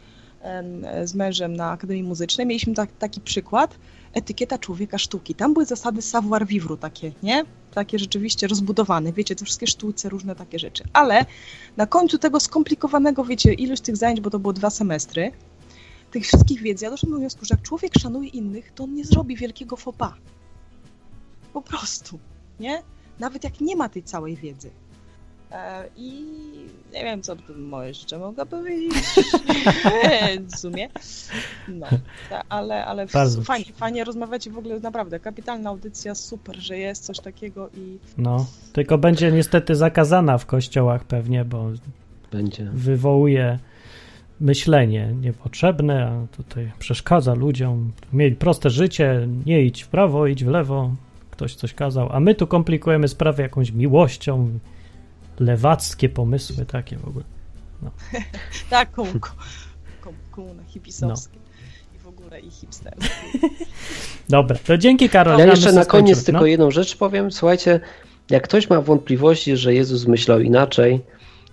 [1.05, 3.79] z mężem na Akademii Muzycznej, mieliśmy tak, taki przykład,
[4.13, 5.35] etykieta człowieka sztuki.
[5.35, 7.45] Tam były zasady savoir vivre takie, nie?
[7.75, 10.85] Takie rzeczywiście rozbudowane, wiecie, te wszystkie sztuce, różne takie rzeczy.
[10.93, 11.27] Ale
[11.77, 15.33] na końcu tego skomplikowanego, wiecie, ilość tych zajęć, bo to było dwa semestry,
[16.11, 19.05] tych wszystkich wiedzy, ja doszłam do wniosku, że jak człowiek szanuje innych, to on nie
[19.05, 20.13] zrobi wielkiego faux pas.
[21.57, 22.19] Po prostu,
[22.61, 22.83] nie?
[23.21, 24.71] Nawet jak nie ma tej całej wiedzy.
[25.53, 26.25] E, I
[26.93, 28.95] nie wiem, co bym jeszcze mogła powiedzieć
[30.51, 30.89] w sumie.
[31.69, 31.87] No,
[32.49, 37.21] ale, ale Bardzo fajnie, fajnie rozmawiacie w ogóle, naprawdę, kapitalna audycja, super, że jest coś
[37.21, 41.71] takiego i No, tylko będzie niestety zakazana w kościołach pewnie, bo
[42.33, 42.65] Będzie.
[42.65, 43.59] wywołuje
[44.41, 47.93] myślenie niepotrzebne, a tutaj przeszkadza ludziom.
[48.13, 50.95] Mieli proste życie, nie idź w prawo, idź w lewo.
[51.37, 54.59] Ktoś coś kazał, a my tu komplikujemy sprawę jakąś miłością,
[55.41, 57.24] lewackie pomysły takie w ogóle.
[58.70, 59.30] taką ko-
[60.01, 61.39] ko- komunę hipisowskie
[61.97, 63.09] i w ogóle i hipsterskie.
[64.28, 65.39] Dobra, to dzięki Karol.
[65.39, 66.24] Ja jeszcze na koniec no.
[66.24, 67.32] tylko jedną rzecz powiem.
[67.32, 67.80] Słuchajcie,
[68.30, 71.01] jak ktoś ma wątpliwości, że Jezus myślał inaczej,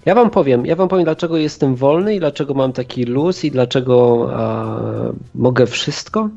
[0.05, 3.51] ja wam powiem, ja wam powiem, dlaczego jestem wolny i dlaczego mam taki luz i
[3.51, 4.79] dlaczego a,
[5.35, 6.29] mogę wszystko.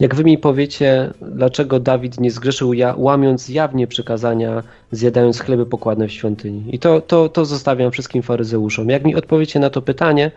[0.00, 6.08] Jak wy mi powiecie, dlaczego Dawid nie zgrzeszył, ja, łamiąc jawnie przykazania, zjadając chleby pokładne
[6.08, 6.64] w świątyni.
[6.74, 8.88] I to, to, to zostawiam wszystkim faryzeuszom.
[8.88, 10.30] Jak mi odpowiecie na to pytanie,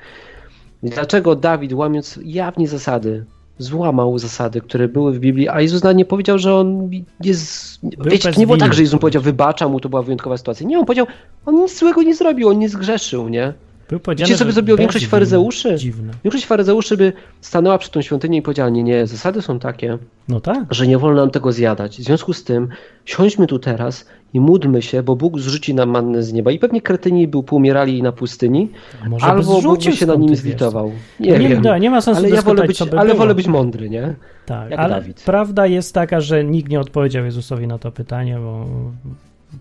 [0.83, 3.25] dlaczego Dawid, łamiąc jawnie zasady,
[3.57, 6.89] złamał zasady, które były w Biblii, a Jezus nawet nie powiedział, że on
[7.23, 7.79] jest...
[7.83, 10.67] Wiecie, bez to nie było tak, że Jezus powiedział, wybacza mu, to była wyjątkowa sytuacja.
[10.67, 11.07] Nie, on powiedział,
[11.45, 13.53] on nic złego nie zrobił, on nie zgrzeszył, nie?
[13.99, 15.75] Był Wiecie, co by zrobiło większość faryzeuszy?
[15.75, 16.13] Dziwne.
[16.23, 20.41] Większość faryzeuszy by stanęła przed tą świątynią i powiedziała, nie, nie, zasady są takie, No
[20.41, 20.73] tak.
[20.73, 21.97] że nie wolno nam tego zjadać.
[21.97, 22.67] W związku z tym
[23.05, 26.51] siądźmy tu teraz i módlmy się, bo Bóg zrzuci nam mannę z nieba.
[26.51, 28.69] I pewnie kretyni by poumierali na pustyni,
[29.09, 30.39] może albo Bóg by się ty wiesz?
[30.39, 30.91] zlitował.
[31.19, 31.61] Nie, Nie, wiem.
[31.61, 34.15] da, nie ma sensu ale ja wolę być, by ale wolę być mądry, nie?
[34.45, 35.23] Tak, jak ale Dawid.
[35.25, 38.65] prawda jest taka, że nikt nie odpowiedział Jezusowi na to pytanie, bo,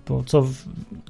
[0.09, 0.47] bo co,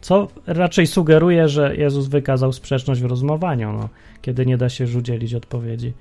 [0.01, 3.89] co raczej sugeruje, że Jezus wykazał sprzeczność w rozmowaniu, no,
[4.23, 5.93] kiedy nie da się już udzielić odpowiedzi.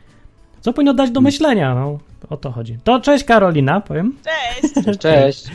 [0.62, 2.78] Co powinno dać do myślenia, no, o to chodzi.
[2.84, 4.16] To cześć Karolina, powiem.
[4.24, 5.00] Cześć!
[5.00, 5.48] Cześć.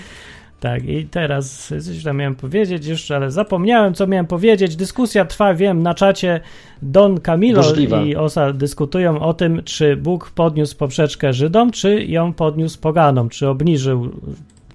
[0.61, 4.77] Tak, i teraz coś tam miałem powiedzieć już, ale zapomniałem, co miałem powiedzieć.
[4.77, 6.41] Dyskusja trwa, wiem, na czacie
[6.83, 7.63] Don Camilo
[8.05, 13.49] i Osa dyskutują o tym, czy Bóg podniósł poprzeczkę Żydom, czy ją podniósł poganom, czy
[13.49, 14.11] obniżył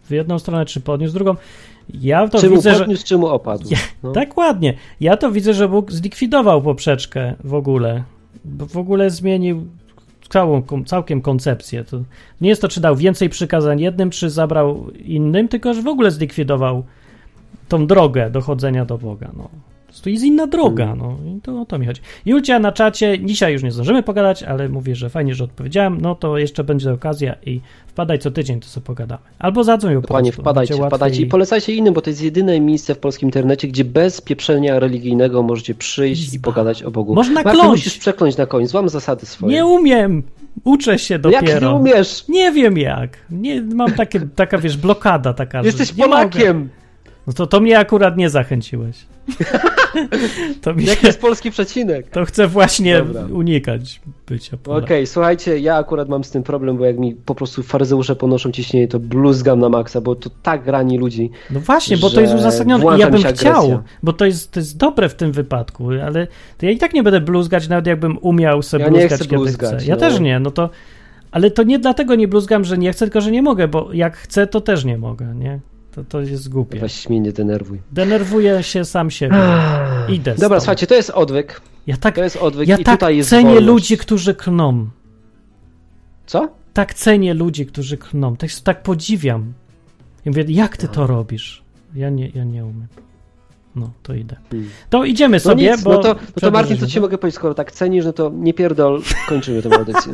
[0.04, 1.36] w jedną stronę, czy podniósł w drugą.
[1.94, 2.80] Ja to widzę, że...
[2.80, 3.64] podniósł, czy mu opadł?
[3.70, 4.12] Ja- No.
[4.12, 4.74] Tak ładnie.
[5.00, 8.04] Ja to widzę, że Bóg zlikwidował poprzeczkę w ogóle.
[8.46, 9.66] Bo w ogóle zmienił
[10.30, 11.84] całą, całkiem koncepcję.
[11.84, 11.98] To
[12.42, 16.12] nie jest to, czy dał więcej przykazań jednym, czy zabrał innym, tylko że w ogóle
[16.12, 16.84] zlikwidował
[17.68, 19.32] tą drogę dochodzenia do Boga.
[19.38, 19.50] No.
[19.92, 22.02] Prostu jest inna droga, no i to o to mi chodzi.
[22.26, 26.16] Julcia na czacie, dzisiaj już nie zdążymy pogadać, ale mówię, że fajnie, że odpowiedziałem, no
[26.16, 29.22] to jeszcze będzie okazja i wpadaj co tydzień, to sobie pogadamy.
[29.40, 33.00] Albo zadzwoń po prostu, wpadajcie, wpadajcie i polecajcie innym, bo to jest jedyne miejsce w
[33.00, 36.46] polskim internecie, gdzie bez pieprzenia religijnego możecie przyjść i Izba.
[36.52, 37.16] pogadać o Bogu.
[37.16, 37.70] Można Marku, kląć.
[37.72, 39.54] musisz przekląć na koniec, złam zasady swoje.
[39.54, 40.24] Nie umiem!
[40.64, 41.70] Uczę się No Jak dopiero.
[41.70, 42.28] nie umiesz?
[42.28, 43.18] Nie wiem jak.
[43.30, 46.12] Nie, mam takie, taka, wiesz, blokada taka, Jesteś że nie mogę.
[46.18, 46.70] Polakiem!
[47.28, 48.98] No to, to mnie akurat nie zachęciłeś.
[50.62, 52.10] to, mi Jaki się, jest polski przecinek?
[52.10, 53.26] to chcę właśnie Dobra.
[53.26, 55.08] unikać bycia Okej, Polakiem.
[55.08, 58.88] słuchajcie, ja akurat mam z tym problem, bo jak mi po prostu faryzeusze ponoszą ciśnienie,
[58.88, 61.32] to bluzgam na maksa, bo to tak rani ludzi.
[61.52, 65.10] No właśnie, bo to jest uzasadnione ja bym chciał, bo to jest, to jest dobre
[65.10, 66.28] w tym wypadku, ale
[66.58, 69.30] to ja i tak nie będę bluzgać, nawet jakbym umiał sobie Ja nie bluzgać, chcę
[69.30, 69.86] kiedy bluzgać, chcę.
[69.86, 70.00] Ja no.
[70.00, 70.70] też nie, no to...
[71.32, 74.18] Ale to nie dlatego nie bluzgam, że nie chcę, tylko że nie mogę, bo jak
[74.18, 75.60] chcę, to też nie mogę, nie?
[75.92, 76.80] To, to jest głupie.
[76.80, 77.82] Weź mnie nie denerwuj.
[77.92, 79.38] Denerwuję się sam siebie.
[80.10, 80.62] Idę Dobra, stąd.
[80.64, 81.62] słuchajcie, to jest odwyk.
[81.88, 83.66] Ja tak, To jest odwyk ja i tak tutaj jest cenię wolność.
[83.68, 84.88] ludzi, którzy klną.
[86.26, 86.50] Co?
[86.74, 88.36] Tak cenię ludzi, którzy klną.
[88.36, 89.54] Tak, tak podziwiam.
[90.26, 91.64] I mówię, jak ty to robisz?
[91.96, 92.88] Ja nie, ja nie umiem.
[93.76, 94.36] No, to idę.
[94.52, 94.70] Hmm.
[94.90, 95.92] To idziemy No sobie, nic, bo...
[95.94, 98.54] no to, no to Martin, co ci mogę powiedzieć, skoro tak cenisz, no to nie
[98.54, 100.14] pierdol, kończymy tę audycję.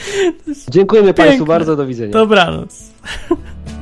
[0.70, 2.12] Dziękujemy Państwu bardzo, do widzenia.
[2.12, 2.90] Dobranoc.